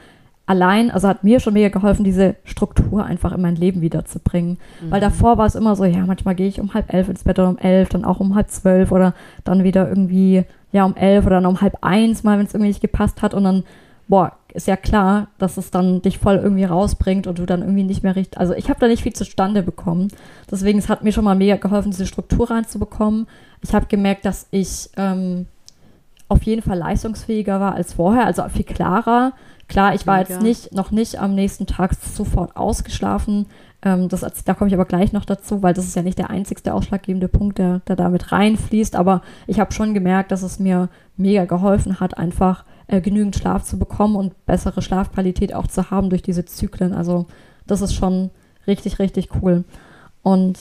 allein, 0.52 0.90
also 0.90 1.08
hat 1.08 1.24
mir 1.24 1.40
schon 1.40 1.54
mega 1.54 1.68
geholfen, 1.68 2.04
diese 2.04 2.36
Struktur 2.44 3.04
einfach 3.04 3.32
in 3.32 3.40
mein 3.40 3.56
Leben 3.56 3.80
wiederzubringen. 3.80 4.58
Mhm. 4.80 4.90
Weil 4.90 5.00
davor 5.00 5.38
war 5.38 5.46
es 5.46 5.54
immer 5.54 5.74
so, 5.74 5.84
ja, 5.84 6.04
manchmal 6.06 6.34
gehe 6.34 6.46
ich 6.46 6.60
um 6.60 6.74
halb 6.74 6.92
elf 6.92 7.08
ins 7.08 7.24
Bett 7.24 7.38
oder 7.38 7.48
um 7.48 7.58
elf, 7.58 7.88
dann 7.88 8.04
auch 8.04 8.20
um 8.20 8.34
halb 8.34 8.50
zwölf 8.50 8.92
oder 8.92 9.14
dann 9.44 9.64
wieder 9.64 9.88
irgendwie, 9.88 10.44
ja, 10.70 10.84
um 10.84 10.94
elf 10.94 11.26
oder 11.26 11.36
dann 11.36 11.46
um 11.46 11.60
halb 11.60 11.78
eins 11.80 12.22
mal, 12.22 12.38
wenn 12.38 12.46
es 12.46 12.54
irgendwie 12.54 12.68
nicht 12.68 12.82
gepasst 12.82 13.22
hat 13.22 13.32
und 13.32 13.44
dann, 13.44 13.64
boah, 14.08 14.32
ist 14.52 14.66
ja 14.66 14.76
klar, 14.76 15.28
dass 15.38 15.56
es 15.56 15.70
dann 15.70 16.02
dich 16.02 16.18
voll 16.18 16.36
irgendwie 16.36 16.64
rausbringt 16.64 17.26
und 17.26 17.38
du 17.38 17.46
dann 17.46 17.62
irgendwie 17.62 17.84
nicht 17.84 18.02
mehr 18.02 18.14
richtig, 18.14 18.38
also 18.38 18.52
ich 18.52 18.68
habe 18.68 18.78
da 18.78 18.86
nicht 18.86 19.02
viel 19.02 19.14
zustande 19.14 19.62
bekommen. 19.62 20.08
Deswegen, 20.50 20.78
es 20.78 20.90
hat 20.90 21.02
mir 21.02 21.12
schon 21.12 21.24
mal 21.24 21.34
mega 21.34 21.56
geholfen, 21.56 21.90
diese 21.90 22.06
Struktur 22.06 22.50
reinzubekommen. 22.50 23.26
Ich 23.62 23.74
habe 23.74 23.86
gemerkt, 23.86 24.26
dass 24.26 24.48
ich 24.50 24.90
ähm, 24.98 25.46
auf 26.28 26.42
jeden 26.42 26.60
Fall 26.60 26.78
leistungsfähiger 26.78 27.58
war 27.60 27.74
als 27.74 27.94
vorher, 27.94 28.26
also 28.26 28.46
viel 28.48 28.64
klarer 28.64 29.32
Klar, 29.72 29.94
ich 29.94 30.06
war 30.06 30.18
Mega. 30.18 30.28
jetzt 30.28 30.42
nicht, 30.42 30.74
noch 30.74 30.90
nicht 30.90 31.18
am 31.18 31.34
nächsten 31.34 31.66
Tag 31.66 31.94
sofort 31.94 32.58
ausgeschlafen. 32.58 33.46
Ähm, 33.82 34.10
das, 34.10 34.20
da 34.44 34.52
komme 34.52 34.68
ich 34.68 34.74
aber 34.74 34.84
gleich 34.84 35.14
noch 35.14 35.24
dazu, 35.24 35.62
weil 35.62 35.72
das 35.72 35.86
ist 35.86 35.96
ja 35.96 36.02
nicht 36.02 36.18
der 36.18 36.28
einzigste 36.28 36.74
ausschlaggebende 36.74 37.26
Punkt, 37.26 37.56
der, 37.56 37.80
der 37.88 37.96
damit 37.96 38.32
reinfließt. 38.32 38.94
Aber 38.96 39.22
ich 39.46 39.60
habe 39.60 39.72
schon 39.72 39.94
gemerkt, 39.94 40.30
dass 40.30 40.42
es 40.42 40.58
mir 40.58 40.90
mega 41.16 41.46
geholfen 41.46 42.00
hat, 42.00 42.18
einfach 42.18 42.66
äh, 42.86 43.00
genügend 43.00 43.34
Schlaf 43.34 43.64
zu 43.64 43.78
bekommen 43.78 44.14
und 44.14 44.44
bessere 44.44 44.82
Schlafqualität 44.82 45.54
auch 45.54 45.66
zu 45.66 45.90
haben 45.90 46.10
durch 46.10 46.22
diese 46.22 46.44
Zyklen. 46.44 46.92
Also 46.92 47.24
das 47.66 47.80
ist 47.80 47.94
schon 47.94 48.28
richtig, 48.66 48.98
richtig 48.98 49.30
cool. 49.40 49.64
Und 50.22 50.58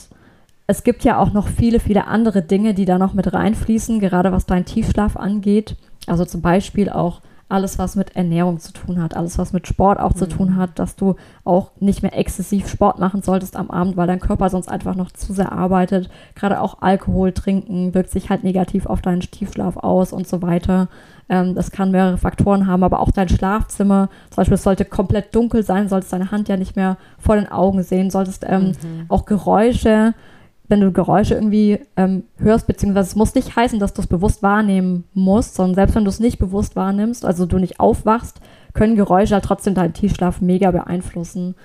es 0.67 0.85
gibt 0.85 1.03
ja 1.03 1.19
auch 1.19 1.33
noch 1.33 1.49
viele, 1.49 1.81
viele 1.81 2.07
andere 2.07 2.43
Dinge, 2.43 2.73
die 2.73 2.85
da 2.85 2.97
noch 2.97 3.13
mit 3.13 3.33
reinfließen, 3.33 3.99
gerade 3.99 4.31
was 4.31 4.45
dein 4.45 4.63
Tiefschlaf 4.63 5.17
angeht. 5.17 5.75
Also 6.07 6.23
zum 6.23 6.41
Beispiel 6.41 6.89
auch 6.89 7.19
alles, 7.51 7.77
was 7.77 7.95
mit 7.95 8.15
Ernährung 8.15 8.59
zu 8.59 8.71
tun 8.73 9.01
hat, 9.01 9.15
alles, 9.15 9.37
was 9.37 9.53
mit 9.53 9.67
Sport 9.67 9.99
auch 9.99 10.13
mhm. 10.13 10.17
zu 10.17 10.29
tun 10.29 10.49
mhm. 10.51 10.55
hat, 10.55 10.79
dass 10.79 10.95
du 10.95 11.15
auch 11.43 11.71
nicht 11.79 12.01
mehr 12.01 12.17
exzessiv 12.17 12.67
Sport 12.67 12.99
machen 12.99 13.21
solltest 13.21 13.55
am 13.55 13.69
Abend, 13.69 13.97
weil 13.97 14.07
dein 14.07 14.19
Körper 14.19 14.49
sonst 14.49 14.69
einfach 14.69 14.95
noch 14.95 15.11
zu 15.11 15.33
sehr 15.33 15.51
arbeitet. 15.51 16.09
Gerade 16.35 16.61
auch 16.61 16.81
Alkohol 16.81 17.31
trinken 17.31 17.93
wirkt 17.93 18.11
sich 18.11 18.29
halt 18.29 18.43
negativ 18.43 18.85
auf 18.85 19.01
deinen 19.01 19.21
Tiefschlaf 19.21 19.77
aus 19.77 20.13
und 20.13 20.27
so 20.27 20.41
weiter. 20.41 20.87
Ähm, 21.29 21.55
das 21.55 21.71
kann 21.71 21.91
mehrere 21.91 22.17
Faktoren 22.17 22.67
haben, 22.67 22.83
aber 22.83 22.99
auch 22.99 23.11
dein 23.11 23.29
Schlafzimmer, 23.29 24.09
zum 24.29 24.37
Beispiel, 24.37 24.55
es 24.55 24.63
sollte 24.63 24.85
komplett 24.85 25.35
dunkel 25.35 25.63
sein, 25.63 25.89
solltest 25.89 26.13
deine 26.13 26.31
Hand 26.31 26.49
ja 26.49 26.57
nicht 26.57 26.75
mehr 26.75 26.97
vor 27.19 27.35
den 27.35 27.51
Augen 27.51 27.83
sehen, 27.83 28.09
solltest 28.09 28.45
ähm, 28.47 28.67
mhm. 28.67 29.05
auch 29.09 29.25
Geräusche 29.25 30.13
wenn 30.71 30.79
du 30.79 30.91
Geräusche 30.91 31.35
irgendwie 31.35 31.79
ähm, 31.97 32.23
hörst, 32.37 32.65
beziehungsweise 32.65 33.09
es 33.09 33.15
muss 33.15 33.35
nicht 33.35 33.55
heißen, 33.55 33.77
dass 33.77 33.93
du 33.93 34.01
es 34.01 34.07
bewusst 34.07 34.41
wahrnehmen 34.41 35.03
musst, 35.13 35.55
sondern 35.55 35.75
selbst 35.75 35.95
wenn 35.95 36.05
du 36.05 36.09
es 36.09 36.19
nicht 36.19 36.39
bewusst 36.39 36.75
wahrnimmst, 36.75 37.25
also 37.25 37.45
du 37.45 37.59
nicht 37.59 37.79
aufwachst, 37.79 38.39
können 38.73 38.95
Geräusche 38.95 39.35
halt 39.35 39.45
trotzdem 39.45 39.75
deinen 39.75 39.93
Tiefschlaf 39.93 40.41
mega 40.41 40.71
beeinflussen. 40.71 41.55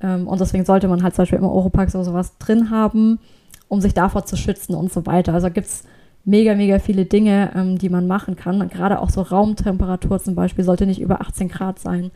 Ähm, 0.00 0.26
und 0.26 0.40
deswegen 0.40 0.64
sollte 0.64 0.88
man 0.88 1.02
halt 1.02 1.14
zum 1.14 1.22
Beispiel 1.22 1.38
immer 1.38 1.52
Oropax 1.52 1.94
oder 1.94 2.04
sowas 2.04 2.38
drin 2.38 2.70
haben, 2.70 3.20
um 3.68 3.80
sich 3.80 3.94
davor 3.94 4.24
zu 4.24 4.36
schützen 4.36 4.74
und 4.74 4.92
so 4.92 5.06
weiter. 5.06 5.34
Also 5.34 5.50
gibt 5.50 5.66
es 5.66 5.84
mega, 6.24 6.54
mega 6.54 6.78
viele 6.78 7.04
Dinge, 7.04 7.52
ähm, 7.54 7.78
die 7.78 7.90
man 7.90 8.06
machen 8.06 8.34
kann. 8.34 8.66
Gerade 8.70 8.98
auch 8.98 9.10
so 9.10 9.20
Raumtemperatur 9.22 10.18
zum 10.20 10.34
Beispiel 10.34 10.64
sollte 10.64 10.86
nicht 10.86 11.00
über 11.00 11.20
18 11.20 11.48
Grad 11.48 11.78
sein. 11.78 12.10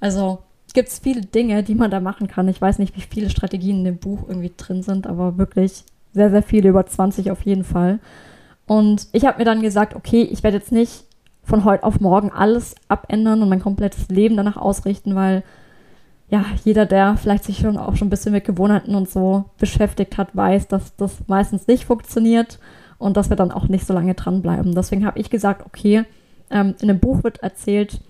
Also 0.00 0.40
gibt 0.74 0.88
es 0.88 0.98
viele 0.98 1.22
Dinge, 1.22 1.62
die 1.62 1.74
man 1.74 1.90
da 1.90 2.00
machen 2.00 2.28
kann. 2.28 2.48
Ich 2.48 2.60
weiß 2.60 2.78
nicht, 2.78 2.94
wie 2.96 3.00
viele 3.00 3.30
Strategien 3.30 3.78
in 3.78 3.84
dem 3.84 3.98
Buch 3.98 4.28
irgendwie 4.28 4.52
drin 4.54 4.82
sind, 4.82 5.06
aber 5.06 5.38
wirklich 5.38 5.84
sehr, 6.14 6.30
sehr 6.30 6.42
viele, 6.42 6.70
über 6.70 6.86
20 6.86 7.30
auf 7.30 7.42
jeden 7.42 7.64
Fall. 7.64 7.98
Und 8.66 9.08
ich 9.12 9.26
habe 9.26 9.38
mir 9.38 9.44
dann 9.44 9.62
gesagt, 9.62 9.94
okay, 9.94 10.22
ich 10.22 10.42
werde 10.42 10.56
jetzt 10.56 10.72
nicht 10.72 11.04
von 11.42 11.64
heute 11.64 11.84
auf 11.84 12.00
morgen 12.00 12.30
alles 12.30 12.74
abändern 12.88 13.42
und 13.42 13.48
mein 13.48 13.60
komplettes 13.60 14.08
Leben 14.08 14.36
danach 14.36 14.56
ausrichten, 14.56 15.14
weil 15.14 15.42
ja, 16.30 16.46
jeder, 16.64 16.86
der 16.86 17.16
vielleicht 17.16 17.44
sich 17.44 17.58
schon 17.58 17.76
auch 17.76 17.96
schon 17.96 18.06
ein 18.06 18.10
bisschen 18.10 18.32
mit 18.32 18.44
Gewohnheiten 18.44 18.94
und 18.94 19.10
so 19.10 19.44
beschäftigt 19.58 20.16
hat, 20.16 20.34
weiß, 20.34 20.68
dass 20.68 20.96
das 20.96 21.16
meistens 21.26 21.66
nicht 21.66 21.84
funktioniert 21.84 22.58
und 22.98 23.16
dass 23.16 23.28
wir 23.28 23.36
dann 23.36 23.52
auch 23.52 23.68
nicht 23.68 23.86
so 23.86 23.92
lange 23.92 24.14
dranbleiben. 24.14 24.74
Deswegen 24.74 25.04
habe 25.04 25.18
ich 25.18 25.28
gesagt, 25.28 25.66
okay, 25.66 26.04
ähm, 26.50 26.74
in 26.80 26.88
dem 26.88 26.98
Buch 26.98 27.22
wird 27.22 27.42
erzählt, 27.42 28.00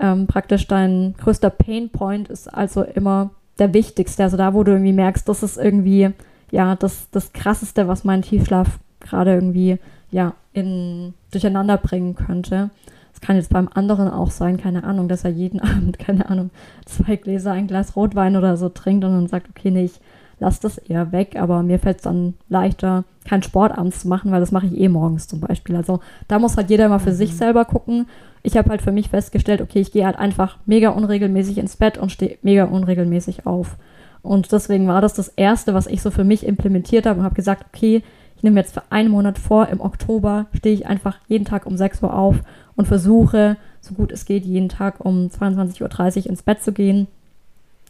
ähm, 0.00 0.26
praktisch 0.26 0.66
dein 0.66 1.14
größter 1.18 1.50
Painpoint 1.50 2.28
ist 2.28 2.52
also 2.52 2.82
immer 2.82 3.30
der 3.58 3.72
wichtigste. 3.72 4.24
Also 4.24 4.36
da, 4.36 4.54
wo 4.54 4.64
du 4.64 4.72
irgendwie 4.72 4.92
merkst, 4.92 5.28
das 5.28 5.42
ist 5.42 5.56
irgendwie, 5.56 6.10
ja, 6.50 6.76
das, 6.76 7.08
das 7.10 7.32
krasseste, 7.32 7.88
was 7.88 8.04
mein 8.04 8.22
Tiefschlaf 8.22 8.78
gerade 9.00 9.34
irgendwie, 9.34 9.78
ja, 10.10 10.34
in, 10.52 11.14
durcheinander 11.30 11.76
bringen 11.76 12.14
könnte. 12.14 12.70
Es 13.14 13.20
kann 13.20 13.36
jetzt 13.36 13.50
beim 13.50 13.68
anderen 13.72 14.08
auch 14.08 14.30
sein, 14.30 14.56
keine 14.56 14.84
Ahnung, 14.84 15.08
dass 15.08 15.24
er 15.24 15.30
jeden 15.30 15.60
Abend, 15.60 15.98
keine 15.98 16.28
Ahnung, 16.28 16.50
zwei 16.86 17.16
Gläser, 17.16 17.52
ein 17.52 17.66
Glas 17.66 17.96
Rotwein 17.96 18.36
oder 18.36 18.56
so 18.56 18.68
trinkt 18.68 19.04
und 19.04 19.12
dann 19.12 19.28
sagt, 19.28 19.48
okay, 19.48 19.70
nee, 19.70 19.84
ich 19.84 20.00
lass 20.40 20.58
das 20.58 20.78
eher 20.78 21.12
weg, 21.12 21.36
aber 21.38 21.62
mir 21.62 21.78
fällt 21.78 21.98
es 21.98 22.02
dann 22.02 22.34
leichter, 22.48 23.04
keinen 23.28 23.42
Sport 23.42 23.76
abends 23.76 24.00
zu 24.00 24.08
machen, 24.08 24.32
weil 24.32 24.40
das 24.40 24.52
mache 24.52 24.66
ich 24.66 24.80
eh 24.80 24.88
morgens 24.88 25.28
zum 25.28 25.40
Beispiel. 25.40 25.76
Also 25.76 26.00
da 26.28 26.38
muss 26.38 26.56
halt 26.56 26.70
jeder 26.70 26.88
mal 26.88 26.98
für 26.98 27.10
mhm. 27.10 27.16
sich 27.16 27.36
selber 27.36 27.66
gucken. 27.66 28.06
Ich 28.42 28.56
habe 28.56 28.70
halt 28.70 28.80
für 28.80 28.90
mich 28.90 29.10
festgestellt, 29.10 29.60
okay, 29.60 29.80
ich 29.80 29.92
gehe 29.92 30.06
halt 30.06 30.18
einfach 30.18 30.56
mega 30.64 30.88
unregelmäßig 30.88 31.58
ins 31.58 31.76
Bett 31.76 31.98
und 31.98 32.10
stehe 32.10 32.38
mega 32.42 32.64
unregelmäßig 32.64 33.46
auf. 33.46 33.76
Und 34.22 34.52
deswegen 34.52 34.86
war 34.86 35.00
das 35.00 35.14
das 35.14 35.28
Erste, 35.28 35.74
was 35.74 35.86
ich 35.86 36.02
so 36.02 36.10
für 36.10 36.24
mich 36.24 36.46
implementiert 36.46 37.06
habe 37.06 37.20
und 37.20 37.24
habe 37.24 37.34
gesagt, 37.34 37.64
okay, 37.72 38.02
ich 38.36 38.42
nehme 38.42 38.60
jetzt 38.60 38.74
für 38.74 38.82
einen 38.90 39.10
Monat 39.10 39.38
vor, 39.38 39.68
im 39.68 39.80
Oktober 39.80 40.46
stehe 40.54 40.74
ich 40.74 40.86
einfach 40.86 41.18
jeden 41.28 41.44
Tag 41.44 41.66
um 41.66 41.76
6 41.76 42.02
Uhr 42.02 42.14
auf 42.14 42.36
und 42.74 42.86
versuche, 42.86 43.56
so 43.80 43.94
gut 43.94 44.12
es 44.12 44.24
geht, 44.24 44.44
jeden 44.44 44.68
Tag 44.68 45.04
um 45.04 45.26
22.30 45.28 46.20
Uhr 46.20 46.26
ins 46.26 46.42
Bett 46.42 46.62
zu 46.62 46.72
gehen. 46.72 47.06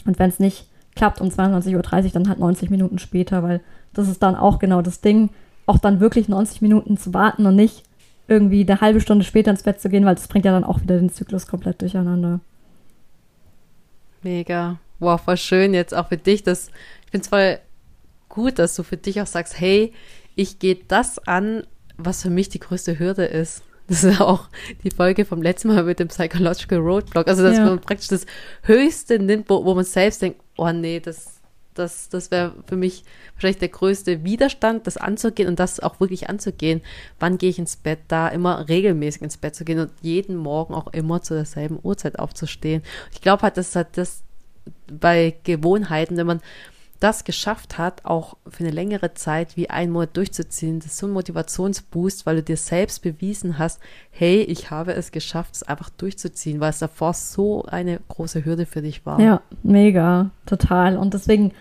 Und 0.05 0.19
wenn 0.19 0.31
es 0.31 0.41
nicht 0.41 0.67
klappt 0.97 1.21
um 1.21 1.29
22.30 1.29 1.77
Uhr, 1.77 2.11
dann 2.13 2.29
halt 2.29 2.39
90 2.39 2.71
Minuten 2.71 2.99
später, 2.99 3.43
weil 3.43 3.61
das 3.93 4.09
ist 4.09 4.23
dann 4.23 4.35
auch 4.37 4.59
genau 4.59 4.83
das 4.83 5.01
Ding, 5.01 5.31
auch 5.67 5.79
dann 5.79 6.01
wirklich 6.01 6.29
90 6.29 6.63
Minuten 6.63 6.97
zu 6.97 7.15
warten 7.15 7.47
und 7.47 7.57
nicht 7.57 7.85
irgendwie 8.27 8.67
eine 8.69 8.81
halbe 8.81 9.01
Stunde 9.01 9.25
später 9.25 9.51
ins 9.51 9.63
Bett 9.65 9.81
zu 9.81 9.89
gehen, 9.89 10.05
weil 10.05 10.15
das 10.15 10.29
bringt 10.29 10.45
ja 10.45 10.53
dann 10.53 10.65
auch 10.65 10.81
wieder 10.81 10.99
den 10.99 11.11
Zyklus 11.11 11.47
komplett 11.47 11.81
durcheinander. 11.81 12.41
Mega. 14.23 14.79
Wow, 15.01 15.21
voll 15.21 15.37
schön 15.37 15.75
jetzt 15.75 15.95
auch 15.95 16.09
für 16.09 16.17
dich. 16.17 16.43
Das, 16.43 16.69
ich 17.05 17.11
finde 17.11 17.25
es 17.25 17.29
voll 17.29 17.59
gut, 18.29 18.59
dass 18.59 18.75
du 18.77 18.83
für 18.83 18.97
dich 18.97 19.21
auch 19.21 19.27
sagst, 19.27 19.59
hey, 19.59 19.93
ich 20.37 20.59
gehe 20.59 20.79
das 20.89 21.19
an, 21.27 21.67
was 21.97 22.23
für 22.23 22.31
mich 22.31 22.49
die 22.49 22.61
größte 22.61 22.99
Hürde 22.99 23.25
ist. 23.25 23.63
Das 23.89 24.05
ist 24.05 24.21
auch 24.21 24.49
die 24.85 24.91
Folge 24.91 25.25
vom 25.25 25.43
letzten 25.43 25.69
Mal 25.69 25.83
mit 25.83 25.99
dem 25.99 26.07
Psychological 26.07 26.79
Roadblock. 26.79 27.27
Also, 27.27 27.43
dass 27.43 27.59
ja. 27.59 27.65
man 27.65 27.81
praktisch 27.81 28.07
das 28.07 28.25
Höchste 28.63 29.19
nimmt, 29.19 29.51
wo, 29.51 29.65
wo 29.65 29.75
man 29.75 29.85
selbst 29.85 30.23
denkt, 30.23 30.41
oh 30.57 30.71
nee, 30.71 31.01
das, 31.01 31.41
das, 31.75 32.09
das 32.09 32.31
wäre 32.31 32.55
für 32.67 32.77
mich 32.77 33.03
wahrscheinlich 33.35 33.59
der 33.59 33.69
größte 33.69 34.23
Widerstand, 34.23 34.87
das 34.87 34.97
anzugehen 34.97 35.49
und 35.49 35.59
das 35.59 35.81
auch 35.81 35.99
wirklich 35.99 36.29
anzugehen. 36.29 36.83
Wann 37.19 37.37
gehe 37.37 37.51
ich 37.51 37.59
ins 37.59 37.75
Bett? 37.77 37.99
Da 38.07 38.29
immer 38.29 38.69
regelmäßig 38.69 39.23
ins 39.23 39.39
Bett 39.39 39.57
zu 39.57 39.65
gehen 39.65 39.81
und 39.81 39.91
jeden 40.03 40.37
Morgen 40.37 40.73
auch 40.73 40.93
immer 40.93 41.21
zu 41.23 41.35
derselben 41.35 41.81
Uhrzeit 41.83 42.17
aufzustehen. 42.17 42.83
Ich 43.13 43.21
glaube 43.21 43.43
halt, 43.43 43.57
das 43.57 43.75
hat 43.75 43.99
das 43.99 44.23
bei 44.87 45.35
Gewohnheiten, 45.45 46.17
wenn 46.17 46.27
man 46.27 46.41
das 47.01 47.25
geschafft 47.25 47.79
hat, 47.79 48.05
auch 48.05 48.37
für 48.47 48.63
eine 48.63 48.73
längere 48.73 49.15
Zeit 49.15 49.57
wie 49.57 49.71
einen 49.71 49.91
Monat 49.91 50.17
durchzuziehen, 50.19 50.81
das 50.81 50.93
ist 50.93 50.99
so 50.99 51.07
ein 51.07 51.13
Motivationsboost, 51.13 52.27
weil 52.27 52.37
du 52.37 52.43
dir 52.43 52.59
selbst 52.59 53.03
bewiesen 53.03 53.59
hast, 53.59 53.81
hey, 54.11 54.43
ich 54.43 54.71
habe 54.71 54.93
es 54.93 55.11
geschafft, 55.11 55.55
es 55.55 55.63
einfach 55.63 55.89
durchzuziehen, 55.89 56.61
weil 56.61 56.71
es 56.71 56.79
davor 56.79 57.15
so 57.15 57.65
eine 57.65 58.01
große 58.09 58.45
Hürde 58.45 58.67
für 58.67 58.83
dich 58.83 59.07
war. 59.07 59.19
Ja, 59.19 59.41
mega, 59.63 60.31
total. 60.45 60.99
Und 60.99 61.15
deswegen 61.15 61.53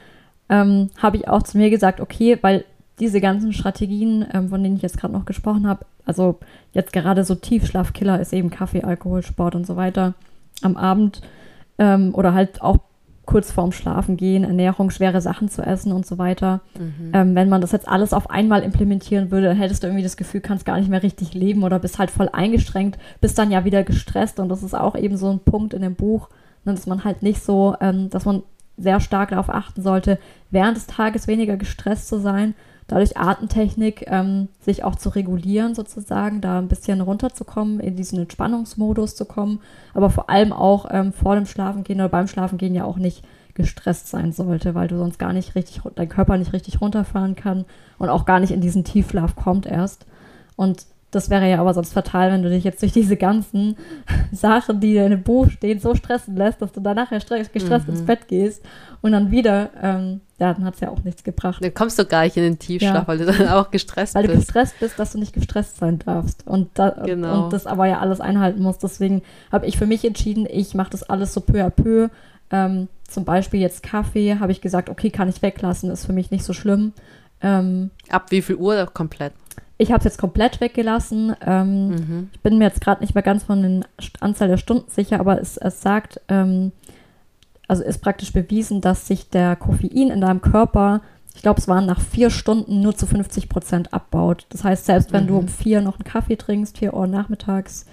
ähm, 0.50 0.89
habe 0.98 1.15
ich 1.15 1.29
auch 1.29 1.44
zu 1.44 1.58
mir 1.58 1.70
gesagt, 1.70 2.01
okay, 2.01 2.38
weil 2.41 2.65
diese 3.00 3.22
ganzen 3.22 3.53
Strategien, 3.53 4.27
ähm, 4.34 4.50
von 4.50 4.62
denen 4.62 4.75
ich 4.75 4.82
jetzt 4.82 4.98
gerade 4.98 5.13
noch 5.13 5.25
gesprochen 5.25 5.68
habe, 5.68 5.86
also 6.06 6.38
jetzt 6.74 6.91
gerade 6.91 7.24
so 7.24 7.36
Tiefschlafkiller 7.36 8.20
ist 8.20 8.34
eben 8.34 8.50
Kaffee, 8.50 8.84
Alkohol, 8.84 9.24
Sport 9.24 9.56
und 9.56 9.65
so 9.65 9.77
weiter 9.77 10.15
am 10.62 10.75
Abend 10.75 11.22
ähm, 11.77 12.13
oder 12.13 12.34
halt 12.34 12.62
auch 12.62 12.77
kurz 13.29 13.51
vorm 13.51 13.71
Schlafen 13.71 14.17
gehen, 14.17 14.43
Ernährung, 14.43 14.89
schwere 14.89 15.21
Sachen 15.21 15.50
zu 15.50 15.62
essen 15.62 15.91
und 15.91 16.03
so 16.03 16.17
weiter. 16.17 16.62
Mhm. 16.79 17.12
Ähm, 17.13 17.36
wenn 17.36 17.48
man 17.48 17.62
das 17.62 17.71
jetzt 17.71 17.88
alles 17.88 18.12
auf 18.12 18.31
einmal 18.31 18.63
implementieren 18.63 19.29
würde, 19.29 19.45
dann 19.45 19.57
hättest 19.57 19.83
du 19.83 19.88
irgendwie 19.88 20.01
das 20.01 20.17
Gefühl, 20.17 20.41
kannst 20.41 20.65
gar 20.65 20.79
nicht 20.79 20.89
mehr 20.89 21.03
richtig 21.03 21.36
leben 21.36 21.62
oder 21.62 21.77
bist 21.77 22.00
halt 22.00 22.09
voll 22.09 22.27
eingeschränkt, 22.33 22.98
bist 23.21 23.38
dann 23.38 23.51
ja 23.51 23.65
wieder 23.65 23.83
gestresst 23.83 24.39
und 24.39 24.50
das 24.50 24.63
ist 24.63 24.74
auch 24.74 24.95
eben 24.95 25.15
so 25.15 25.29
ein 25.29 25.41
Punkt 25.41 25.75
in 25.75 25.83
dem 25.83 25.93
Buch, 25.93 26.29
ne, 26.65 26.74
dass 26.74 26.88
man 26.88 27.03
halt 27.03 27.21
nicht 27.21 27.43
so, 27.43 27.75
ähm, 27.81 28.09
dass 28.09 28.25
man 28.25 28.41
sehr 28.77 29.00
stark 29.00 29.29
darauf 29.29 29.50
achten 29.51 29.83
sollte, 29.83 30.17
während 30.50 30.77
des 30.77 30.88
Tages 30.88 31.27
weniger 31.27 31.55
gestresst 31.55 32.07
zu 32.07 32.17
sein, 32.17 32.55
dadurch 32.89 33.17
Atemtechnik 33.17 34.05
ähm, 34.08 34.50
sich 34.60 34.84
auch 34.84 34.96
zu 34.96 35.10
regulieren 35.10 35.75
sozusagen, 35.75 36.41
da 36.41 36.60
ein 36.60 36.67
bisschen 36.67 37.00
runterzukommen, 37.00 37.79
in 37.79 37.96
diesen 37.96 38.19
Entspannungsmodus 38.19 39.15
zu 39.15 39.25
kommen, 39.25 39.62
aber 39.93 40.10
vor 40.10 40.29
allem 40.29 40.51
auch 40.51 40.88
ähm, 40.91 41.13
vor 41.13 41.36
dem 41.36 41.46
Schlafengehen 41.46 42.00
oder 42.01 42.10
beim 42.10 42.27
Schlafengehen 42.27 42.75
ja 42.75 42.84
auch 42.84 42.98
nicht 42.98 43.24
gestresst 43.53 44.08
sein 44.08 44.31
sollte, 44.31 44.74
weil 44.74 44.88
du 44.88 44.98
sonst 44.98 45.19
gar 45.19 45.34
nicht 45.34 45.55
richtig, 45.55 45.81
dein 45.96 46.10
Körper 46.10 46.38
nicht 46.38 46.53
richtig 46.53 46.81
runterfahren 46.81 47.36
kann 47.36 47.65
und 47.98 48.10
auch 48.10 48.25
gar 48.25 48.39
nicht 48.39 48.51
in 48.51 48.62
diesen 48.62 48.84
Tiefschlaf 48.84 49.36
kommt 49.36 49.65
erst. 49.65 50.05
Und 50.55 50.86
das 51.11 51.29
wäre 51.29 51.49
ja 51.49 51.59
aber 51.59 51.73
sonst 51.73 51.93
fatal, 51.93 52.31
wenn 52.31 52.43
du 52.43 52.49
dich 52.49 52.63
jetzt 52.63 52.81
durch 52.81 52.91
diese 52.91 53.17
ganzen 53.17 53.75
Sachen, 54.31 54.79
die 54.79 54.95
in 54.95 55.09
dem 55.09 55.23
Buch 55.23 55.49
stehen, 55.49 55.79
so 55.79 55.95
stressen 55.95 56.35
lässt, 56.35 56.61
dass 56.61 56.71
du 56.71 56.81
danach 56.81 57.09
gestresst 57.09 57.53
mhm. 57.55 57.93
ins 57.93 58.05
Bett 58.05 58.27
gehst 58.27 58.63
und 59.01 59.13
dann 59.13 59.31
wieder, 59.31 59.69
ähm, 59.81 60.21
ja, 60.39 60.53
dann 60.53 60.65
hat 60.65 60.75
es 60.75 60.81
ja 60.81 60.89
auch 60.89 61.03
nichts 61.03 61.23
gebracht. 61.23 61.63
Dann 61.63 61.73
kommst 61.73 61.97
du 61.97 62.05
gar 62.05 62.23
nicht 62.23 62.37
in 62.37 62.43
den 62.43 62.59
Tiefschlaf, 62.59 62.93
ja. 62.93 63.07
weil 63.07 63.17
du 63.17 63.25
dann 63.25 63.47
auch 63.47 63.71
gestresst 63.71 64.15
weil 64.15 64.23
bist. 64.23 64.33
Weil 64.33 64.35
du 64.35 64.45
gestresst 64.45 64.79
bist, 64.79 64.99
dass 64.99 65.11
du 65.13 65.19
nicht 65.19 65.33
gestresst 65.33 65.77
sein 65.77 65.99
darfst 65.99 66.45
und, 66.45 66.69
da, 66.75 66.89
genau. 66.89 67.45
und 67.45 67.53
das 67.53 67.65
aber 67.65 67.87
ja 67.87 67.99
alles 67.99 68.21
einhalten 68.21 68.61
musst. 68.61 68.83
Deswegen 68.83 69.23
habe 69.51 69.65
ich 69.65 69.77
für 69.77 69.87
mich 69.87 70.05
entschieden, 70.05 70.47
ich 70.49 70.75
mache 70.75 70.91
das 70.91 71.03
alles 71.03 71.33
so 71.33 71.41
peu 71.41 71.65
à 71.65 71.69
peu. 71.69 72.09
Ähm, 72.51 72.87
zum 73.07 73.25
Beispiel 73.25 73.59
jetzt 73.59 73.83
Kaffee, 73.83 74.37
habe 74.39 74.51
ich 74.51 74.61
gesagt, 74.61 74.89
okay, 74.89 75.09
kann 75.09 75.29
ich 75.29 75.41
weglassen, 75.41 75.89
ist 75.89 76.05
für 76.05 76.13
mich 76.13 76.31
nicht 76.31 76.43
so 76.43 76.53
schlimm. 76.53 76.93
Ähm, 77.41 77.91
Ab 78.09 78.27
wie 78.29 78.41
viel 78.41 78.55
Uhr 78.55 78.85
komplett? 78.93 79.33
Ich 79.81 79.91
habe 79.91 80.00
es 80.00 80.03
jetzt 80.03 80.17
komplett 80.17 80.59
weggelassen. 80.59 81.36
Ähm, 81.45 81.89
mhm. 81.89 82.29
Ich 82.33 82.41
bin 82.41 82.57
mir 82.57 82.65
jetzt 82.65 82.81
gerade 82.81 83.01
nicht 83.01 83.15
mehr 83.15 83.24
ganz 83.24 83.43
von 83.43 83.62
der 83.62 83.89
Anzahl 84.19 84.50
der 84.50 84.57
Stunden 84.57 84.91
sicher, 84.91 85.21
aber 85.21 85.39
es, 85.39 85.55
es 85.55 85.81
sagt, 85.81 86.19
ähm, 86.27 86.74
also 87.69 87.83
ist 87.83 88.00
praktisch 88.00 88.33
bewiesen, 88.33 88.81
dass 88.81 89.07
sich 89.07 89.29
der 89.29 89.55
Koffein 89.55 90.09
in 90.09 90.19
deinem 90.19 90.41
Körper, 90.41 91.01
ich 91.33 91.41
glaube, 91.41 91.62
es 91.62 91.69
waren 91.69 91.86
nach 91.86 92.01
vier 92.01 92.29
Stunden 92.29 92.81
nur 92.81 92.93
zu 92.95 93.07
50 93.07 93.48
Prozent 93.48 93.93
abbaut. 93.93 94.48
Das 94.50 94.65
heißt, 94.65 94.86
selbst 94.86 95.13
wenn 95.13 95.24
mhm. 95.24 95.27
du 95.27 95.38
um 95.38 95.48
vier 95.48 95.79
noch 95.79 95.95
einen 95.95 96.03
Kaffee 96.03 96.36
trinkst, 96.36 96.77
vier 96.77 96.93
Uhr 96.93 97.07
nachmittags, 97.07 97.86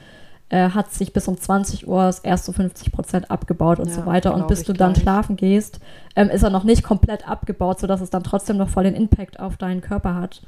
äh, 0.48 0.70
hat 0.70 0.92
sich 0.92 1.12
bis 1.12 1.28
um 1.28 1.36
20 1.36 1.86
Uhr 1.86 2.12
erst 2.22 2.46
zu 2.46 2.52
50 2.52 2.90
Prozent 2.90 3.30
abgebaut 3.30 3.78
und 3.78 3.88
ja, 3.88 3.94
so 3.94 4.06
weiter. 4.06 4.34
Und 4.34 4.48
bis 4.48 4.64
du 4.64 4.72
dann 4.72 4.96
schlafen 4.96 5.36
gehst, 5.36 5.78
ähm, 6.16 6.30
ist 6.30 6.42
er 6.42 6.50
noch 6.50 6.64
nicht 6.64 6.82
komplett 6.82 7.28
abgebaut, 7.28 7.78
sodass 7.78 8.00
es 8.00 8.10
dann 8.10 8.24
trotzdem 8.24 8.56
noch 8.56 8.68
voll 8.68 8.84
den 8.84 8.94
Impact 8.94 9.38
auf 9.38 9.56
deinen 9.56 9.82
Körper 9.82 10.16
hat. 10.16 10.42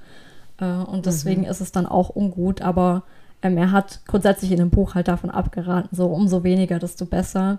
Äh, 0.60 0.64
und 0.64 1.06
deswegen 1.06 1.42
mhm. 1.42 1.48
ist 1.48 1.60
es 1.60 1.72
dann 1.72 1.86
auch 1.86 2.10
ungut. 2.14 2.62
Aber 2.62 3.02
ähm, 3.42 3.56
er 3.56 3.72
hat 3.72 4.00
grundsätzlich 4.06 4.50
in 4.50 4.58
dem 4.58 4.70
Buch 4.70 4.94
halt 4.94 5.08
davon 5.08 5.30
abgeraten, 5.30 5.94
so 5.94 6.06
umso 6.06 6.44
weniger, 6.44 6.78
desto 6.78 7.06
besser. 7.06 7.58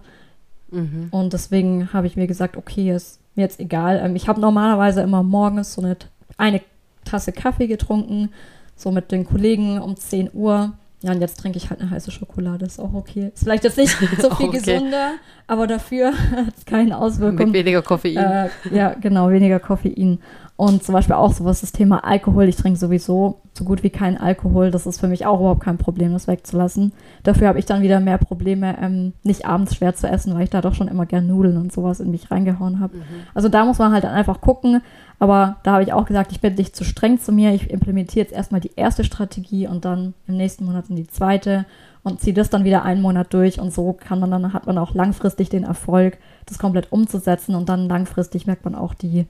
Mhm. 0.71 1.07
Und 1.11 1.33
deswegen 1.33 1.93
habe 1.93 2.07
ich 2.07 2.15
mir 2.15 2.27
gesagt, 2.27 2.57
okay, 2.57 2.91
ist 2.93 3.19
mir 3.35 3.43
jetzt 3.43 3.59
egal. 3.59 4.01
Ähm, 4.03 4.15
ich 4.15 4.27
habe 4.27 4.41
normalerweise 4.41 5.01
immer 5.01 5.23
morgens 5.23 5.73
so 5.73 5.81
eine, 5.81 5.97
eine 6.37 6.61
Tasse 7.05 7.31
Kaffee 7.31 7.67
getrunken, 7.67 8.29
so 8.75 8.91
mit 8.91 9.11
den 9.11 9.25
Kollegen 9.25 9.79
um 9.79 9.95
10 9.95 10.31
Uhr. 10.33 10.73
Ja, 11.01 11.13
und 11.13 11.21
jetzt 11.21 11.39
trinke 11.39 11.57
ich 11.57 11.69
halt 11.69 11.79
eine 11.79 11.91
heiße 11.91 12.11
Schokolade, 12.11 12.65
ist 12.65 12.77
auch 12.77 12.93
okay. 12.93 13.31
Ist 13.33 13.43
vielleicht 13.43 13.63
jetzt 13.63 13.77
nicht 13.77 13.97
so 14.21 14.35
viel 14.35 14.49
okay. 14.49 14.57
gesünder, 14.57 15.13
aber 15.47 15.65
dafür 15.65 16.11
hat 16.31 16.57
es 16.57 16.65
keine 16.65 16.97
Auswirkungen. 16.97 17.51
Mit 17.51 17.65
weniger 17.65 17.81
Koffein. 17.81 18.17
Äh, 18.17 18.49
ja, 18.71 18.93
genau, 18.95 19.29
weniger 19.29 19.59
Koffein. 19.59 20.19
Und 20.59 20.83
zum 20.83 20.91
Beispiel 20.91 21.15
auch 21.15 21.31
sowas, 21.31 21.61
das 21.61 21.71
Thema 21.71 22.03
Alkohol. 22.03 22.49
Ich 22.49 22.57
trinke 22.57 22.77
sowieso 22.77 23.39
so 23.53 23.63
gut 23.63 23.81
wie 23.81 23.89
keinen 23.89 24.17
Alkohol. 24.17 24.71
Das 24.71 24.85
ist 24.85 24.99
für 24.99 25.07
mich 25.07 25.25
auch 25.25 25.39
überhaupt 25.39 25.63
kein 25.63 25.77
Problem, 25.77 26.11
das 26.11 26.27
wegzulassen. 26.27 26.91
Dafür 27.23 27.47
habe 27.47 27.59
ich 27.59 27.65
dann 27.65 27.81
wieder 27.81 28.01
mehr 28.01 28.17
Probleme, 28.17 28.75
ähm, 28.81 29.13
nicht 29.23 29.45
abends 29.45 29.73
schwer 29.73 29.95
zu 29.95 30.09
essen, 30.09 30.35
weil 30.35 30.43
ich 30.43 30.49
da 30.49 30.59
doch 30.59 30.73
schon 30.73 30.89
immer 30.89 31.05
gern 31.05 31.27
Nudeln 31.27 31.55
und 31.55 31.71
sowas 31.71 32.01
in 32.01 32.11
mich 32.11 32.29
reingehauen 32.29 32.81
habe. 32.81 32.97
Mhm. 32.97 33.03
Also 33.33 33.47
da 33.47 33.63
muss 33.63 33.77
man 33.77 33.93
halt 33.93 34.03
dann 34.03 34.11
einfach 34.11 34.41
gucken. 34.41 34.81
Aber 35.17 35.55
da 35.63 35.71
habe 35.71 35.83
ich 35.83 35.93
auch 35.93 36.05
gesagt, 36.05 36.33
ich 36.33 36.41
bin 36.41 36.55
nicht 36.55 36.75
zu 36.75 36.83
streng 36.83 37.21
zu 37.21 37.31
mir. 37.31 37.53
Ich 37.53 37.69
implementiere 37.69 38.25
jetzt 38.25 38.35
erstmal 38.35 38.59
die 38.59 38.75
erste 38.75 39.05
Strategie 39.05 39.65
und 39.65 39.85
dann 39.85 40.13
im 40.27 40.35
nächsten 40.35 40.65
Monat 40.65 40.89
in 40.89 40.97
die 40.97 41.07
zweite. 41.07 41.65
und 42.03 42.19
ziehe 42.19 42.33
das 42.33 42.49
dann 42.49 42.65
wieder 42.65 42.83
einen 42.83 43.01
Monat 43.01 43.33
durch 43.33 43.61
und 43.61 43.71
so 43.73 43.93
kann 43.93 44.19
man 44.19 44.31
dann, 44.31 44.51
hat 44.51 44.67
man 44.67 44.77
auch 44.77 44.93
langfristig 44.93 45.47
den 45.47 45.63
Erfolg, 45.63 46.17
das 46.47 46.59
komplett 46.59 46.91
umzusetzen 46.91 47.55
und 47.55 47.69
dann 47.69 47.87
langfristig 47.87 48.45
merkt 48.45 48.65
man 48.65 48.75
auch 48.75 48.93
die, 48.93 49.25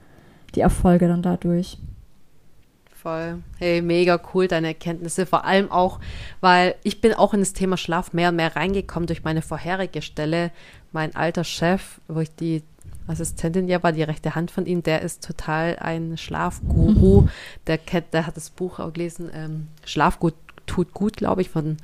die 0.54 0.60
Erfolge 0.60 1.08
dann 1.08 1.22
dadurch. 1.22 1.78
Voll. 2.94 3.38
Hey, 3.58 3.80
mega 3.80 4.20
cool, 4.34 4.46
deine 4.46 4.68
Erkenntnisse. 4.68 5.24
Vor 5.24 5.46
allem 5.46 5.70
auch, 5.70 6.00
weil 6.40 6.74
ich 6.82 7.00
bin 7.00 7.14
auch 7.14 7.32
in 7.32 7.40
das 7.40 7.54
Thema 7.54 7.78
Schlaf 7.78 8.12
mehr 8.12 8.28
und 8.28 8.36
mehr 8.36 8.54
reingekommen 8.56 9.06
durch 9.06 9.24
meine 9.24 9.40
vorherige 9.40 10.02
Stelle. 10.02 10.50
Mein 10.92 11.16
alter 11.16 11.44
Chef, 11.44 12.00
wo 12.08 12.20
ich 12.20 12.34
die 12.34 12.62
Assistentin 13.06 13.68
ja 13.68 13.82
war, 13.82 13.92
die 13.92 14.02
rechte 14.02 14.34
Hand 14.34 14.50
von 14.50 14.66
ihm, 14.66 14.82
der 14.82 15.00
ist 15.00 15.24
total 15.26 15.76
ein 15.80 16.18
Schlafguru. 16.18 17.22
Mhm. 17.22 17.28
Der, 17.66 17.78
kennt, 17.78 18.12
der 18.12 18.26
hat 18.26 18.36
das 18.36 18.50
Buch 18.50 18.78
auch 18.78 18.92
gelesen, 18.92 19.30
ähm, 19.32 19.68
Schlafgut 19.84 20.34
tut 20.66 20.92
gut, 20.92 21.16
glaube 21.16 21.40
ich, 21.40 21.48
von 21.48 21.78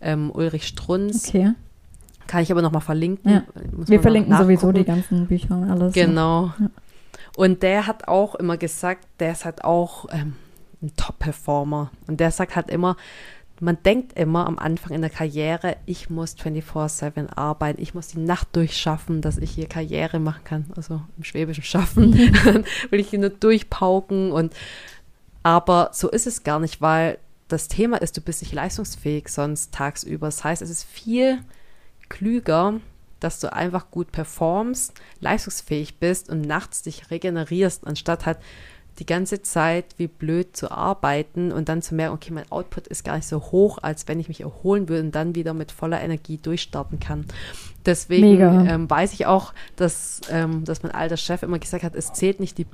ähm, 0.00 0.30
Ulrich 0.30 0.66
Strunz. 0.66 1.28
Okay. 1.28 1.52
Kann 2.26 2.42
ich 2.42 2.52
aber 2.52 2.60
nochmal 2.60 2.82
verlinken. 2.82 3.32
Ja. 3.32 3.44
Wir 3.72 4.00
verlinken 4.00 4.36
sowieso 4.36 4.70
die 4.70 4.84
ganzen 4.84 5.26
Bücher 5.26 5.56
und 5.56 5.70
alles. 5.70 5.94
Genau. 5.94 6.52
Ja. 6.60 6.70
Und 7.36 7.62
der 7.62 7.86
hat 7.86 8.08
auch 8.08 8.34
immer 8.34 8.56
gesagt, 8.56 9.06
der 9.20 9.32
ist 9.32 9.44
halt 9.44 9.64
auch 9.64 10.06
ähm, 10.10 10.34
ein 10.82 10.92
Top-Performer. 10.96 11.90
Und 12.06 12.20
der 12.20 12.30
sagt 12.30 12.56
halt 12.56 12.70
immer, 12.70 12.96
man 13.60 13.78
denkt 13.82 14.18
immer 14.18 14.46
am 14.46 14.58
Anfang 14.58 14.92
in 14.92 15.00
der 15.00 15.10
Karriere, 15.10 15.76
ich 15.84 16.10
muss 16.10 16.36
24-7 16.36 17.36
arbeiten, 17.36 17.82
ich 17.82 17.94
muss 17.94 18.08
die 18.08 18.20
Nacht 18.20 18.54
durchschaffen, 18.54 19.20
dass 19.20 19.38
ich 19.38 19.50
hier 19.50 19.66
Karriere 19.66 20.20
machen 20.20 20.44
kann. 20.44 20.66
Also 20.76 21.02
im 21.16 21.24
Schwäbischen 21.24 21.64
schaffen, 21.64 22.14
will 22.90 23.00
ich 23.00 23.10
hier 23.10 23.18
nur 23.18 23.30
durchpauken. 23.30 24.30
Und 24.32 24.54
aber 25.42 25.90
so 25.92 26.08
ist 26.08 26.26
es 26.26 26.44
gar 26.44 26.60
nicht, 26.60 26.80
weil 26.80 27.18
das 27.48 27.68
Thema 27.68 27.96
ist, 27.96 28.16
du 28.16 28.20
bist 28.20 28.42
nicht 28.42 28.52
leistungsfähig 28.52 29.28
sonst 29.28 29.72
tagsüber. 29.72 30.26
Das 30.26 30.44
heißt, 30.44 30.62
es 30.62 30.70
ist 30.70 30.84
viel 30.84 31.40
klüger, 32.08 32.80
dass 33.20 33.40
du 33.40 33.52
einfach 33.52 33.90
gut 33.90 34.12
performst, 34.12 34.94
leistungsfähig 35.20 35.98
bist 35.98 36.28
und 36.28 36.42
nachts 36.42 36.82
dich 36.82 37.10
regenerierst, 37.10 37.86
anstatt 37.86 38.26
halt 38.26 38.38
die 38.98 39.06
ganze 39.06 39.42
Zeit 39.42 39.94
wie 39.96 40.08
blöd 40.08 40.56
zu 40.56 40.70
arbeiten 40.70 41.52
und 41.52 41.68
dann 41.68 41.82
zu 41.82 41.94
merken, 41.94 42.14
okay, 42.14 42.32
mein 42.32 42.50
Output 42.50 42.88
ist 42.88 43.04
gar 43.04 43.16
nicht 43.16 43.28
so 43.28 43.40
hoch, 43.40 43.78
als 43.80 44.08
wenn 44.08 44.18
ich 44.18 44.28
mich 44.28 44.40
erholen 44.40 44.88
würde 44.88 45.04
und 45.04 45.14
dann 45.14 45.34
wieder 45.34 45.54
mit 45.54 45.70
voller 45.70 46.00
Energie 46.00 46.36
durchstarten 46.36 46.98
kann. 46.98 47.24
Deswegen 47.86 48.66
ähm, 48.68 48.90
weiß 48.90 49.12
ich 49.12 49.26
auch, 49.26 49.54
dass, 49.76 50.20
ähm, 50.30 50.64
dass 50.64 50.82
mein 50.82 50.92
alter 50.92 51.16
Chef 51.16 51.42
immer 51.42 51.58
gesagt 51.58 51.84
hat, 51.84 51.94
es 51.94 52.12
zählt 52.12 52.40
nicht 52.40 52.58
die 52.58 52.64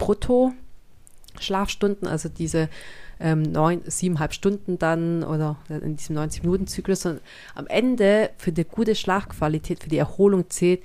Brutto-Schlafstunden, 1.34 2.08
also 2.08 2.28
diese 2.28 2.68
ähm, 3.20 3.42
neun, 3.42 3.82
siebeneinhalb 3.86 4.32
Stunden 4.32 4.78
dann 4.78 5.22
oder 5.22 5.56
in 5.68 5.96
diesem 5.96 6.16
90-Minuten-Zyklus, 6.16 7.02
sondern 7.02 7.22
am 7.54 7.66
Ende 7.66 8.30
für 8.38 8.52
die 8.52 8.64
gute 8.64 8.94
Schlafqualität, 8.94 9.82
für 9.82 9.88
die 9.88 9.98
Erholung 9.98 10.50
zählt, 10.50 10.82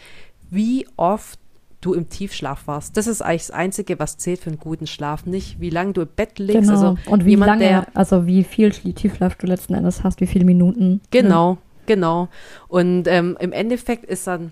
wie 0.49 0.87
oft 0.97 1.39
du 1.81 1.93
im 1.93 2.09
Tiefschlaf 2.09 2.67
warst. 2.67 2.97
Das 2.97 3.07
ist 3.07 3.21
eigentlich 3.21 3.47
das 3.47 3.51
Einzige, 3.51 3.99
was 3.99 4.17
zählt 4.17 4.41
für 4.41 4.49
einen 4.49 4.59
guten 4.59 4.85
Schlaf. 4.85 5.25
Nicht, 5.25 5.61
wie 5.61 5.69
lange 5.69 5.93
du 5.93 6.01
im 6.01 6.09
Bett 6.13 6.37
liegst. 6.37 6.69
Genau. 6.69 6.71
Also 6.71 6.97
und 7.09 7.25
wie 7.25 7.31
jemand, 7.31 7.51
lange, 7.51 7.63
der, 7.63 7.87
also 7.93 8.27
wie 8.27 8.43
viel 8.43 8.71
Tiefschlaf 8.71 9.35
du 9.35 9.47
letzten 9.47 9.75
Endes 9.75 10.03
hast, 10.03 10.19
wie 10.19 10.27
viele 10.27 10.45
Minuten. 10.45 10.99
Genau, 11.09 11.53
ja. 11.53 11.57
genau. 11.85 12.27
Und 12.67 13.07
ähm, 13.07 13.37
im 13.39 13.53
Endeffekt 13.53 14.05
ist 14.05 14.27
dann 14.27 14.51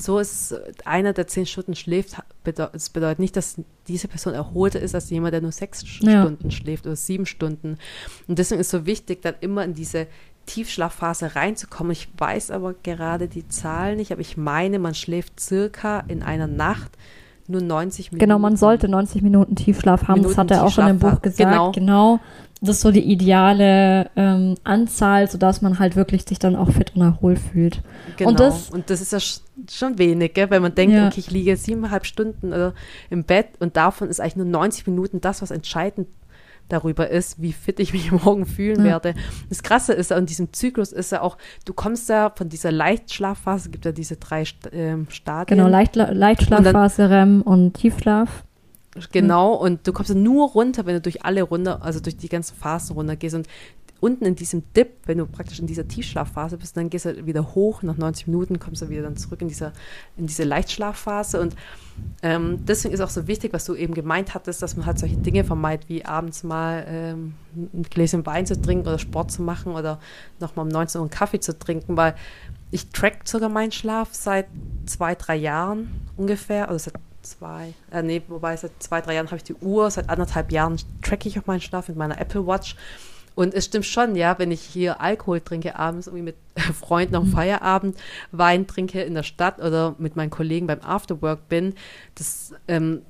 so 0.00 0.18
ist 0.18 0.54
einer, 0.84 1.12
der 1.12 1.26
zehn 1.26 1.46
Stunden 1.46 1.74
schläft, 1.74 2.16
bedeutet, 2.44 2.74
das 2.74 2.90
bedeutet 2.90 3.18
nicht, 3.18 3.36
dass 3.36 3.56
diese 3.88 4.08
Person 4.08 4.34
erholter 4.34 4.80
ist 4.80 4.94
als 4.94 5.10
jemand, 5.10 5.34
der 5.34 5.40
nur 5.40 5.52
sechs 5.52 5.84
ja. 6.00 6.22
Stunden 6.22 6.50
schläft 6.50 6.86
oder 6.86 6.96
sieben 6.96 7.26
Stunden. 7.26 7.78
Und 8.26 8.38
deswegen 8.38 8.60
ist 8.60 8.68
es 8.68 8.80
so 8.80 8.86
wichtig, 8.86 9.22
dann 9.22 9.34
immer 9.40 9.64
in 9.64 9.74
diese 9.74 10.06
Tiefschlafphase 10.46 11.36
reinzukommen. 11.36 11.92
Ich 11.92 12.08
weiß 12.16 12.50
aber 12.50 12.74
gerade 12.74 13.28
die 13.28 13.46
Zahl 13.48 13.96
nicht, 13.96 14.12
aber 14.12 14.20
ich 14.20 14.36
meine, 14.36 14.78
man 14.78 14.94
schläft 14.94 15.38
circa 15.38 16.00
in 16.00 16.22
einer 16.22 16.46
Nacht 16.46 16.92
nur 17.50 17.62
90 17.62 18.12
Minuten. 18.12 18.20
Genau, 18.20 18.38
man 18.38 18.56
sollte 18.56 18.88
90 18.88 19.22
Minuten 19.22 19.54
Tiefschlaf 19.56 20.08
haben. 20.08 20.20
Minuten 20.20 20.30
das 20.30 20.38
hat 20.38 20.50
er 20.50 20.64
auch 20.64 20.78
in 20.78 20.86
dem 20.86 20.98
Buch 20.98 21.20
gesagt. 21.20 21.50
Genau. 21.50 21.72
genau. 21.72 22.20
Das 22.62 22.76
ist 22.76 22.82
so 22.82 22.90
die 22.90 23.10
ideale 23.10 24.10
ähm, 24.16 24.54
Anzahl, 24.64 25.30
sodass 25.30 25.62
man 25.62 25.78
halt 25.78 25.96
wirklich 25.96 26.24
sich 26.28 26.38
dann 26.38 26.56
auch 26.56 26.70
fit 26.70 26.94
und 26.94 27.00
erholt 27.00 27.38
fühlt. 27.38 27.82
Genau. 28.18 28.30
Und 28.30 28.40
das, 28.40 28.68
und 28.68 28.90
das 28.90 29.00
ist 29.00 29.12
ja 29.12 29.18
schon 29.70 29.98
wenig, 29.98 30.34
gell? 30.34 30.50
wenn 30.50 30.60
man 30.60 30.74
denkt, 30.74 30.94
ja. 30.94 31.06
okay, 31.06 31.20
ich 31.20 31.30
liege 31.30 31.56
siebeneinhalb 31.56 32.04
Stunden 32.04 32.52
äh, 32.52 32.72
im 33.08 33.24
Bett 33.24 33.48
und 33.60 33.76
davon 33.78 34.08
ist 34.08 34.20
eigentlich 34.20 34.36
nur 34.36 34.46
90 34.46 34.86
Minuten 34.86 35.22
das, 35.22 35.40
was 35.40 35.50
entscheidend 35.50 36.08
darüber 36.72 37.10
ist, 37.10 37.40
wie 37.40 37.52
fit 37.52 37.80
ich 37.80 37.92
mich 37.92 38.10
morgen 38.24 38.46
fühlen 38.46 38.78
ja. 38.78 38.84
werde. 38.84 39.14
Das 39.48 39.62
Krasse 39.62 39.92
ist, 39.92 40.12
an 40.12 40.26
diesem 40.26 40.52
Zyklus 40.52 40.92
ist 40.92 41.12
ja 41.12 41.22
auch, 41.22 41.36
du 41.64 41.74
kommst 41.74 42.08
ja 42.08 42.32
von 42.34 42.48
dieser 42.48 42.72
Leichtschlafphase, 42.72 43.70
gibt 43.70 43.84
ja 43.84 43.92
diese 43.92 44.16
drei 44.16 44.44
ähm, 44.72 45.06
Stadien. 45.10 45.58
Genau, 45.58 45.68
Leicht, 45.68 45.96
Leichtschlafphase, 45.96 47.04
und 47.04 47.10
dann, 47.10 47.18
REM 47.18 47.42
und 47.42 47.74
Tiefschlaf. 47.74 48.44
Genau, 49.12 49.54
und 49.54 49.86
du 49.86 49.92
kommst 49.92 50.10
ja 50.10 50.16
nur 50.16 50.50
runter, 50.50 50.84
wenn 50.84 50.94
du 50.94 51.00
durch 51.00 51.24
alle 51.24 51.42
runter, 51.42 51.80
also 51.82 52.00
durch 52.00 52.16
die 52.16 52.28
ganzen 52.28 52.56
Phasen 52.56 52.96
runtergehst. 52.96 53.36
Und 53.36 53.46
unten 54.00 54.24
in 54.24 54.34
diesem 54.34 54.62
Dip, 54.74 54.98
wenn 55.06 55.18
du 55.18 55.26
praktisch 55.26 55.60
in 55.60 55.66
dieser 55.66 55.86
Tiefschlafphase 55.86 56.56
bist, 56.56 56.76
dann 56.76 56.90
gehst 56.90 57.04
du 57.04 57.26
wieder 57.26 57.54
hoch, 57.54 57.82
nach 57.82 57.96
90 57.96 58.26
Minuten 58.26 58.58
kommst 58.58 58.82
du 58.82 58.88
wieder 58.88 59.02
dann 59.02 59.16
zurück 59.16 59.42
in, 59.42 59.48
dieser, 59.48 59.72
in 60.16 60.26
diese 60.26 60.44
Leichtschlafphase. 60.44 61.40
Und 61.40 61.54
ähm, 62.22 62.64
deswegen 62.64 62.94
ist 62.94 63.00
auch 63.00 63.10
so 63.10 63.26
wichtig, 63.26 63.52
was 63.52 63.64
du 63.64 63.74
eben 63.74 63.94
gemeint 63.94 64.34
hattest, 64.34 64.62
dass 64.62 64.76
man 64.76 64.86
halt 64.86 64.98
solche 64.98 65.16
Dinge 65.16 65.44
vermeidet, 65.44 65.88
wie 65.88 66.04
abends 66.04 66.42
mal 66.42 66.84
ähm, 66.88 67.34
ein 67.54 67.82
Gläschen 67.82 68.24
Wein 68.26 68.46
zu 68.46 68.60
trinken 68.60 68.86
oder 68.86 68.98
Sport 68.98 69.30
zu 69.30 69.42
machen 69.42 69.74
oder 69.74 70.00
nochmal 70.40 70.64
um 70.64 70.72
19 70.72 70.98
Uhr 70.98 71.04
einen 71.04 71.10
Kaffee 71.10 71.40
zu 71.40 71.58
trinken, 71.58 71.96
weil 71.96 72.14
ich 72.70 72.88
track 72.90 73.22
sogar 73.24 73.48
meinen 73.48 73.72
Schlaf 73.72 74.10
seit 74.12 74.46
zwei, 74.86 75.14
drei 75.14 75.36
Jahren 75.36 75.90
ungefähr, 76.16 76.68
oder 76.68 76.78
seit 76.78 76.94
zwei, 77.22 77.74
äh, 77.90 78.02
nee, 78.02 78.22
wobei 78.28 78.56
seit 78.56 78.72
zwei, 78.82 79.00
drei 79.00 79.14
Jahren 79.14 79.26
habe 79.26 79.36
ich 79.36 79.44
die 79.44 79.54
Uhr, 79.54 79.90
seit 79.90 80.08
anderthalb 80.08 80.52
Jahren 80.52 80.76
tracke 81.02 81.28
ich 81.28 81.38
auch 81.38 81.46
meinen 81.46 81.60
Schlaf 81.60 81.88
mit 81.88 81.96
meiner 81.96 82.20
Apple 82.20 82.46
Watch 82.46 82.76
und 83.34 83.54
es 83.54 83.66
stimmt 83.66 83.86
schon, 83.86 84.16
ja, 84.16 84.38
wenn 84.38 84.50
ich 84.50 84.60
hier 84.60 85.00
Alkohol 85.00 85.40
trinke 85.40 85.78
abends, 85.78 86.06
irgendwie 86.06 86.24
mit 86.24 86.36
Freunden 86.78 87.14
am 87.14 87.26
mhm. 87.26 87.32
Feierabend, 87.32 87.96
Wein 88.32 88.66
trinke 88.66 89.02
in 89.02 89.14
der 89.14 89.22
Stadt 89.22 89.60
oder 89.60 89.94
mit 89.98 90.16
meinen 90.16 90.30
Kollegen 90.30 90.66
beim 90.66 90.80
Afterwork 90.82 91.48
bin, 91.48 91.74
das, 92.14 92.52
ähm, 92.68 93.02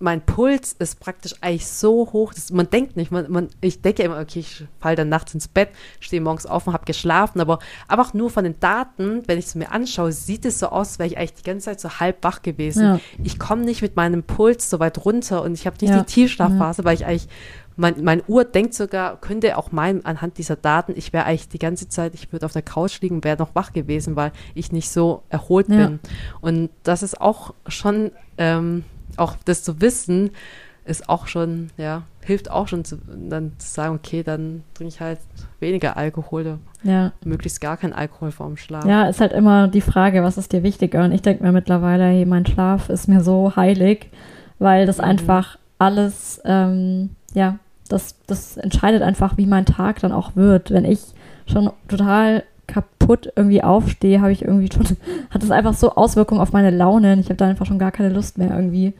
mein 0.00 0.20
Puls 0.24 0.74
ist 0.78 1.00
praktisch 1.00 1.34
eigentlich 1.40 1.66
so 1.66 2.10
hoch, 2.12 2.32
dass 2.32 2.52
man 2.52 2.70
denkt 2.70 2.96
nicht, 2.96 3.10
man, 3.10 3.30
man, 3.30 3.48
ich 3.60 3.82
denke 3.82 4.04
immer, 4.04 4.20
okay, 4.20 4.40
ich 4.40 4.64
falle 4.78 4.96
dann 4.96 5.08
nachts 5.08 5.34
ins 5.34 5.48
Bett, 5.48 5.70
stehe 5.98 6.22
morgens 6.22 6.46
auf 6.46 6.66
und 6.66 6.72
habe 6.72 6.84
geschlafen, 6.84 7.40
aber 7.40 7.58
einfach 7.88 8.14
nur 8.14 8.30
von 8.30 8.44
den 8.44 8.60
Daten, 8.60 9.22
wenn 9.26 9.38
ich 9.38 9.46
es 9.46 9.54
mir 9.54 9.72
anschaue, 9.72 10.12
sieht 10.12 10.44
es 10.44 10.60
so 10.60 10.68
aus, 10.68 10.98
wäre 10.98 11.08
ich 11.08 11.18
eigentlich 11.18 11.34
die 11.34 11.42
ganze 11.42 11.66
Zeit 11.66 11.80
so 11.80 11.98
halb 11.98 12.22
wach 12.22 12.42
gewesen. 12.42 12.82
Ja. 12.84 13.00
Ich 13.24 13.38
komme 13.38 13.64
nicht 13.64 13.82
mit 13.82 13.96
meinem 13.96 14.22
Puls 14.22 14.70
so 14.70 14.78
weit 14.78 15.04
runter 15.04 15.42
und 15.42 15.54
ich 15.54 15.66
habe 15.66 15.76
nicht 15.80 15.90
ja. 15.90 16.00
die 16.00 16.06
Tiefschlafphase, 16.06 16.82
ja. 16.82 16.84
weil 16.84 16.94
ich 16.94 17.04
eigentlich 17.04 17.28
mein, 17.78 18.02
mein 18.02 18.22
Uhr 18.26 18.44
denkt 18.44 18.74
sogar, 18.74 19.20
könnte 19.20 19.56
auch 19.56 19.70
meinen, 19.70 20.04
anhand 20.04 20.36
dieser 20.38 20.56
Daten, 20.56 20.94
ich 20.96 21.12
wäre 21.12 21.26
eigentlich 21.26 21.48
die 21.48 21.60
ganze 21.60 21.88
Zeit, 21.88 22.12
ich 22.14 22.32
würde 22.32 22.44
auf 22.44 22.52
der 22.52 22.62
Couch 22.62 23.00
liegen, 23.00 23.22
wäre 23.22 23.38
noch 23.38 23.54
wach 23.54 23.72
gewesen, 23.72 24.16
weil 24.16 24.32
ich 24.54 24.72
nicht 24.72 24.90
so 24.90 25.22
erholt 25.28 25.68
ja. 25.68 25.76
bin. 25.76 26.00
Und 26.40 26.70
das 26.82 27.04
ist 27.04 27.20
auch 27.20 27.54
schon, 27.68 28.10
ähm, 28.36 28.84
auch 29.16 29.36
das 29.44 29.62
zu 29.62 29.80
wissen, 29.80 30.30
ist 30.86 31.08
auch 31.08 31.28
schon, 31.28 31.68
ja, 31.76 32.02
hilft 32.24 32.50
auch 32.50 32.66
schon, 32.66 32.84
zu, 32.84 32.96
dann 32.96 33.52
zu 33.58 33.68
sagen, 33.68 33.94
okay, 33.94 34.24
dann 34.24 34.64
trinke 34.74 34.94
ich 34.94 35.00
halt 35.00 35.20
weniger 35.60 35.96
Alkohol 35.96 36.40
oder 36.40 36.58
ja. 36.82 37.12
möglichst 37.24 37.60
gar 37.60 37.76
kein 37.76 37.92
Alkohol 37.92 38.32
vorm 38.32 38.56
Schlaf. 38.56 38.86
Ja, 38.86 39.08
ist 39.08 39.20
halt 39.20 39.32
immer 39.32 39.68
die 39.68 39.82
Frage, 39.82 40.24
was 40.24 40.36
ist 40.36 40.52
dir 40.52 40.64
wichtiger? 40.64 41.04
Und 41.04 41.12
ich 41.12 41.22
denke 41.22 41.44
mir 41.44 41.52
mittlerweile, 41.52 42.04
hey, 42.06 42.26
mein 42.26 42.44
Schlaf 42.44 42.88
ist 42.88 43.06
mir 43.06 43.20
so 43.20 43.54
heilig, 43.54 44.10
weil 44.58 44.84
das 44.84 44.98
mhm. 44.98 45.04
einfach 45.04 45.58
alles, 45.78 46.40
ähm, 46.44 47.10
ja, 47.34 47.58
das, 47.88 48.16
das 48.26 48.56
entscheidet 48.56 49.02
einfach, 49.02 49.36
wie 49.36 49.46
mein 49.46 49.66
Tag 49.66 50.00
dann 50.00 50.12
auch 50.12 50.36
wird. 50.36 50.70
Wenn 50.70 50.84
ich 50.84 51.00
schon 51.46 51.70
total 51.88 52.44
kaputt 52.66 53.32
irgendwie 53.34 53.62
aufstehe, 53.62 54.20
habe 54.20 54.32
ich 54.32 54.42
irgendwie 54.42 54.70
schon, 54.72 54.84
hat 55.30 55.42
das 55.42 55.50
einfach 55.50 55.74
so 55.74 55.94
Auswirkungen 55.94 56.40
auf 56.40 56.52
meine 56.52 56.70
Laune. 56.70 57.18
Ich 57.18 57.26
habe 57.26 57.36
da 57.36 57.46
einfach 57.46 57.66
schon 57.66 57.78
gar 57.78 57.92
keine 57.92 58.10
Lust 58.10 58.38
mehr 58.38 58.54
irgendwie 58.54 58.94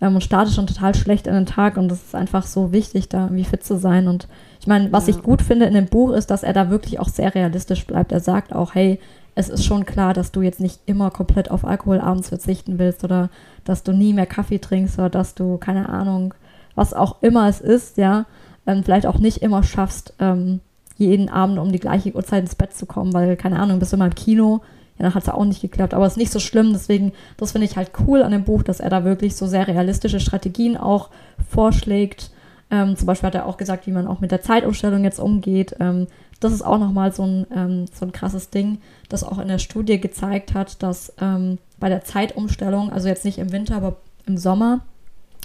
ähm, 0.00 0.14
und 0.14 0.22
starte 0.22 0.52
schon 0.52 0.66
total 0.66 0.94
schlecht 0.94 1.26
in 1.26 1.34
den 1.34 1.46
Tag 1.46 1.76
und 1.76 1.88
das 1.88 2.02
ist 2.02 2.14
einfach 2.14 2.44
so 2.46 2.72
wichtig, 2.72 3.08
da 3.08 3.24
irgendwie 3.24 3.44
fit 3.44 3.64
zu 3.64 3.76
sein. 3.76 4.08
Und 4.08 4.28
ich 4.60 4.66
meine, 4.66 4.92
was 4.92 5.06
ja. 5.06 5.14
ich 5.14 5.22
gut 5.22 5.42
finde 5.42 5.66
in 5.66 5.74
dem 5.74 5.86
Buch 5.86 6.12
ist, 6.12 6.30
dass 6.30 6.42
er 6.42 6.52
da 6.52 6.70
wirklich 6.70 7.00
auch 7.00 7.08
sehr 7.08 7.34
realistisch 7.34 7.86
bleibt. 7.86 8.12
Er 8.12 8.20
sagt 8.20 8.54
auch, 8.54 8.74
hey, 8.74 9.00
es 9.34 9.48
ist 9.48 9.64
schon 9.64 9.84
klar, 9.84 10.14
dass 10.14 10.30
du 10.30 10.42
jetzt 10.42 10.60
nicht 10.60 10.80
immer 10.86 11.10
komplett 11.10 11.50
auf 11.50 11.64
Alkohol 11.64 12.00
abends 12.00 12.28
verzichten 12.28 12.78
willst 12.78 13.02
oder 13.02 13.30
dass 13.64 13.82
du 13.82 13.92
nie 13.92 14.12
mehr 14.12 14.26
Kaffee 14.26 14.58
trinkst 14.58 14.98
oder 14.98 15.10
dass 15.10 15.34
du, 15.34 15.56
keine 15.58 15.88
Ahnung, 15.88 16.34
was 16.74 16.94
auch 16.94 17.22
immer 17.22 17.48
es 17.48 17.60
ist, 17.60 17.96
ja, 17.96 18.26
ähm, 18.66 18.82
vielleicht 18.84 19.06
auch 19.06 19.18
nicht 19.18 19.38
immer 19.38 19.62
schaffst, 19.62 20.14
ähm, 20.18 20.60
jeden 20.96 21.28
Abend 21.28 21.58
um 21.58 21.72
die 21.72 21.80
gleiche 21.80 22.14
Uhrzeit 22.14 22.44
ins 22.44 22.54
Bett 22.54 22.74
zu 22.74 22.86
kommen, 22.86 23.12
weil, 23.12 23.36
keine 23.36 23.58
Ahnung, 23.58 23.78
bist 23.78 23.92
du 23.92 23.96
mal 23.96 24.06
im 24.06 24.14
Kino, 24.14 24.60
ja, 24.98 25.04
dann 25.04 25.14
hat 25.14 25.24
es 25.24 25.28
auch 25.28 25.44
nicht 25.44 25.60
geklappt, 25.60 25.92
aber 25.92 26.06
es 26.06 26.12
ist 26.12 26.18
nicht 26.18 26.32
so 26.32 26.38
schlimm, 26.38 26.72
deswegen, 26.72 27.12
das 27.36 27.52
finde 27.52 27.66
ich 27.66 27.76
halt 27.76 27.90
cool 28.06 28.22
an 28.22 28.32
dem 28.32 28.44
Buch, 28.44 28.62
dass 28.62 28.80
er 28.80 28.90
da 28.90 29.04
wirklich 29.04 29.34
so 29.34 29.46
sehr 29.46 29.66
realistische 29.66 30.20
Strategien 30.20 30.76
auch 30.76 31.10
vorschlägt. 31.50 32.30
Ähm, 32.70 32.96
zum 32.96 33.06
Beispiel 33.06 33.26
hat 33.26 33.34
er 33.34 33.46
auch 33.46 33.56
gesagt, 33.56 33.86
wie 33.86 33.92
man 33.92 34.06
auch 34.06 34.20
mit 34.20 34.30
der 34.30 34.40
Zeitumstellung 34.40 35.04
jetzt 35.04 35.18
umgeht, 35.18 35.74
ähm, 35.80 36.06
das 36.40 36.52
ist 36.52 36.62
auch 36.62 36.78
nochmal 36.78 37.12
so 37.12 37.24
ein, 37.24 37.46
ähm, 37.54 37.86
so 37.92 38.04
ein 38.04 38.12
krasses 38.12 38.50
Ding, 38.50 38.78
das 39.08 39.24
auch 39.24 39.38
in 39.38 39.48
der 39.48 39.58
Studie 39.58 40.00
gezeigt 40.00 40.54
hat, 40.54 40.82
dass 40.82 41.12
ähm, 41.20 41.58
bei 41.78 41.88
der 41.88 42.04
Zeitumstellung, 42.04 42.92
also 42.92 43.08
jetzt 43.08 43.24
nicht 43.24 43.38
im 43.38 43.50
Winter, 43.50 43.76
aber 43.76 43.96
im 44.26 44.36
Sommer, 44.36 44.80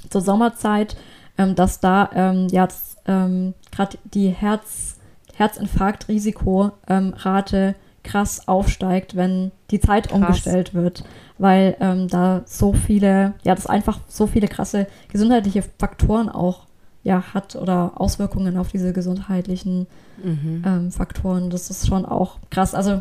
zur 0.09 0.21
Sommerzeit, 0.21 0.95
ähm, 1.39 1.55
dass 1.55 1.79
da 1.79 2.11
ähm, 2.13 2.49
jetzt 2.51 2.99
ähm, 3.07 3.55
gerade 3.71 3.97
die 4.13 4.29
Herz, 4.29 4.99
Herzinfarkt-Risikorate 5.35 7.73
krass 8.03 8.47
aufsteigt, 8.47 9.15
wenn 9.15 9.51
die 9.71 9.79
Zeit 9.79 10.09
krass. 10.09 10.17
umgestellt 10.17 10.75
wird, 10.75 11.03
weil 11.37 11.77
ähm, 11.79 12.07
da 12.07 12.41
so 12.45 12.73
viele, 12.73 13.33
ja, 13.43 13.55
das 13.55 13.65
einfach 13.65 13.99
so 14.07 14.27
viele 14.27 14.47
krasse 14.47 14.85
gesundheitliche 15.11 15.63
Faktoren 15.79 16.29
auch 16.29 16.67
ja 17.03 17.23
hat 17.33 17.55
oder 17.55 17.93
Auswirkungen 17.95 18.57
auf 18.57 18.71
diese 18.71 18.91
gesundheitlichen 18.91 19.87
mhm. 20.21 20.61
ähm, 20.65 20.91
Faktoren. 20.91 21.49
Das 21.49 21.69
ist 21.69 21.87
schon 21.87 22.03
auch 22.05 22.39
krass. 22.49 22.75
Also 22.75 22.99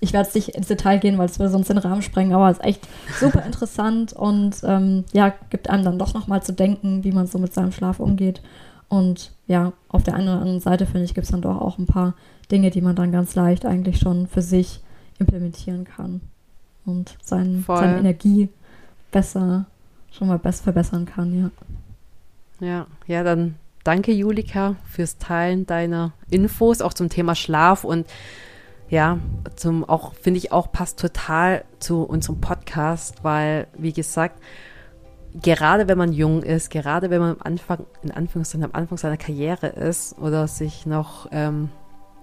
ich 0.00 0.12
werde 0.12 0.26
jetzt 0.26 0.34
nicht 0.34 0.50
ins 0.50 0.68
Detail 0.68 0.98
gehen, 0.98 1.18
weil 1.18 1.26
es 1.26 1.38
würde 1.38 1.50
sonst 1.50 1.68
den 1.68 1.78
Rahmen 1.78 2.02
sprengen, 2.02 2.32
aber 2.32 2.50
es 2.50 2.58
ist 2.58 2.64
echt 2.64 2.88
super 3.18 3.44
interessant 3.44 4.12
und 4.12 4.56
ähm, 4.62 5.04
ja, 5.12 5.34
gibt 5.50 5.68
einem 5.68 5.84
dann 5.84 5.98
doch 5.98 6.14
nochmal 6.14 6.42
zu 6.42 6.52
denken, 6.52 7.04
wie 7.04 7.12
man 7.12 7.26
so 7.26 7.38
mit 7.38 7.52
seinem 7.52 7.72
Schlaf 7.72 7.98
umgeht. 7.98 8.42
Und 8.88 9.32
ja, 9.46 9.72
auf 9.88 10.02
der 10.02 10.14
einen 10.14 10.28
oder 10.28 10.40
anderen 10.40 10.60
Seite, 10.60 10.86
finde 10.86 11.04
ich, 11.04 11.14
gibt 11.14 11.26
es 11.26 11.30
dann 11.30 11.42
doch 11.42 11.60
auch 11.60 11.78
ein 11.78 11.86
paar 11.86 12.14
Dinge, 12.50 12.70
die 12.70 12.80
man 12.80 12.96
dann 12.96 13.12
ganz 13.12 13.34
leicht 13.34 13.66
eigentlich 13.66 13.98
schon 13.98 14.26
für 14.28 14.40
sich 14.40 14.80
implementieren 15.18 15.84
kann 15.84 16.20
und 16.86 17.16
sein, 17.22 17.64
seine 17.66 17.98
Energie 17.98 18.48
besser, 19.10 19.66
schon 20.10 20.28
mal 20.28 20.38
besser 20.38 20.64
verbessern 20.64 21.06
kann, 21.06 21.38
ja. 21.38 21.50
Ja, 22.60 22.86
ja, 23.06 23.22
dann 23.22 23.56
danke 23.84 24.12
Julika 24.12 24.76
fürs 24.88 25.18
Teilen 25.18 25.66
deiner 25.66 26.12
Infos, 26.30 26.80
auch 26.80 26.94
zum 26.94 27.08
Thema 27.08 27.34
Schlaf 27.34 27.84
und 27.84 28.06
ja, 28.90 29.18
zum 29.56 29.84
auch, 29.84 30.14
finde 30.14 30.38
ich 30.38 30.52
auch 30.52 30.72
passt 30.72 30.98
total 30.98 31.64
zu 31.78 32.02
unserem 32.02 32.40
Podcast, 32.40 33.22
weil, 33.22 33.66
wie 33.76 33.92
gesagt, 33.92 34.40
gerade 35.42 35.88
wenn 35.88 35.98
man 35.98 36.12
jung 36.12 36.42
ist, 36.42 36.70
gerade 36.70 37.10
wenn 37.10 37.20
man 37.20 37.30
am 37.32 37.42
Anfang, 37.42 37.86
in 38.02 38.10
Anführungszeichen 38.10 38.64
am 38.64 38.72
Anfang 38.72 38.98
seiner 38.98 39.16
Karriere 39.16 39.66
ist 39.66 40.18
oder 40.18 40.48
sich 40.48 40.86
noch, 40.86 41.28
ähm, 41.32 41.68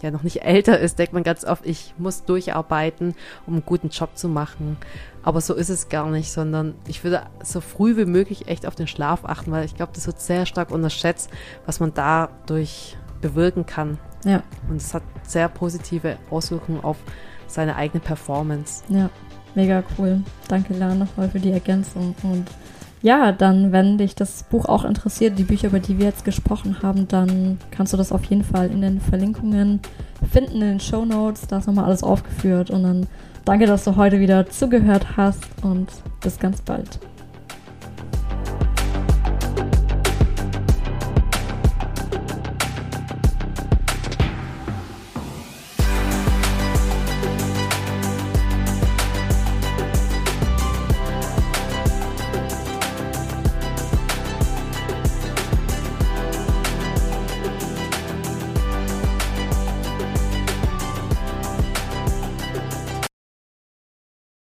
ja, 0.01 0.11
noch 0.11 0.23
nicht 0.23 0.43
älter 0.43 0.79
ist, 0.79 0.99
denkt 0.99 1.13
man 1.13 1.23
ganz 1.23 1.45
oft, 1.45 1.65
ich 1.65 1.93
muss 1.97 2.25
durcharbeiten, 2.25 3.15
um 3.45 3.53
einen 3.53 3.65
guten 3.65 3.89
Job 3.89 4.17
zu 4.17 4.27
machen. 4.27 4.77
Aber 5.23 5.41
so 5.41 5.53
ist 5.53 5.69
es 5.69 5.89
gar 5.89 6.09
nicht, 6.09 6.31
sondern 6.31 6.75
ich 6.87 7.03
würde 7.03 7.23
so 7.43 7.61
früh 7.61 7.95
wie 7.95 8.05
möglich 8.05 8.47
echt 8.47 8.65
auf 8.65 8.75
den 8.75 8.87
Schlaf 8.87 9.23
achten, 9.23 9.51
weil 9.51 9.65
ich 9.65 9.75
glaube, 9.75 9.93
das 9.95 10.07
wird 10.07 10.19
sehr 10.19 10.45
stark 10.45 10.71
unterschätzt, 10.71 11.29
was 11.65 11.79
man 11.79 11.93
dadurch 11.93 12.97
bewirken 13.29 13.65
kann. 13.65 13.97
Ja. 14.23 14.43
Und 14.69 14.77
es 14.77 14.93
hat 14.93 15.03
sehr 15.23 15.47
positive 15.49 16.17
Auswirkungen 16.29 16.83
auf 16.83 16.97
seine 17.47 17.75
eigene 17.75 17.99
Performance. 17.99 18.83
Ja, 18.89 19.09
mega 19.55 19.83
cool. 19.97 20.21
Danke, 20.47 20.73
Lana, 20.73 20.95
nochmal 20.95 21.29
für 21.29 21.39
die 21.39 21.51
Ergänzung. 21.51 22.15
Und 22.23 22.47
ja, 23.01 23.31
dann, 23.31 23.71
wenn 23.71 23.97
dich 23.97 24.15
das 24.15 24.43
Buch 24.43 24.65
auch 24.65 24.83
interessiert, 24.83 25.37
die 25.37 25.43
Bücher, 25.43 25.67
über 25.67 25.79
die 25.79 25.97
wir 25.97 26.05
jetzt 26.05 26.25
gesprochen 26.25 26.81
haben, 26.81 27.07
dann 27.07 27.59
kannst 27.71 27.93
du 27.93 27.97
das 27.97 28.11
auf 28.11 28.23
jeden 28.25 28.43
Fall 28.43 28.69
in 28.71 28.81
den 28.81 28.99
Verlinkungen 28.99 29.79
finden, 30.31 30.55
in 30.55 30.61
den 30.61 30.79
Show 30.79 31.05
Notes. 31.05 31.47
Da 31.47 31.59
ist 31.59 31.67
nochmal 31.67 31.85
alles 31.85 32.03
aufgeführt. 32.03 32.69
Und 32.69 32.83
dann 32.83 33.07
danke, 33.43 33.65
dass 33.65 33.83
du 33.83 33.95
heute 33.95 34.19
wieder 34.19 34.49
zugehört 34.49 35.17
hast 35.17 35.43
und 35.61 35.87
bis 36.21 36.39
ganz 36.39 36.61
bald. 36.61 36.99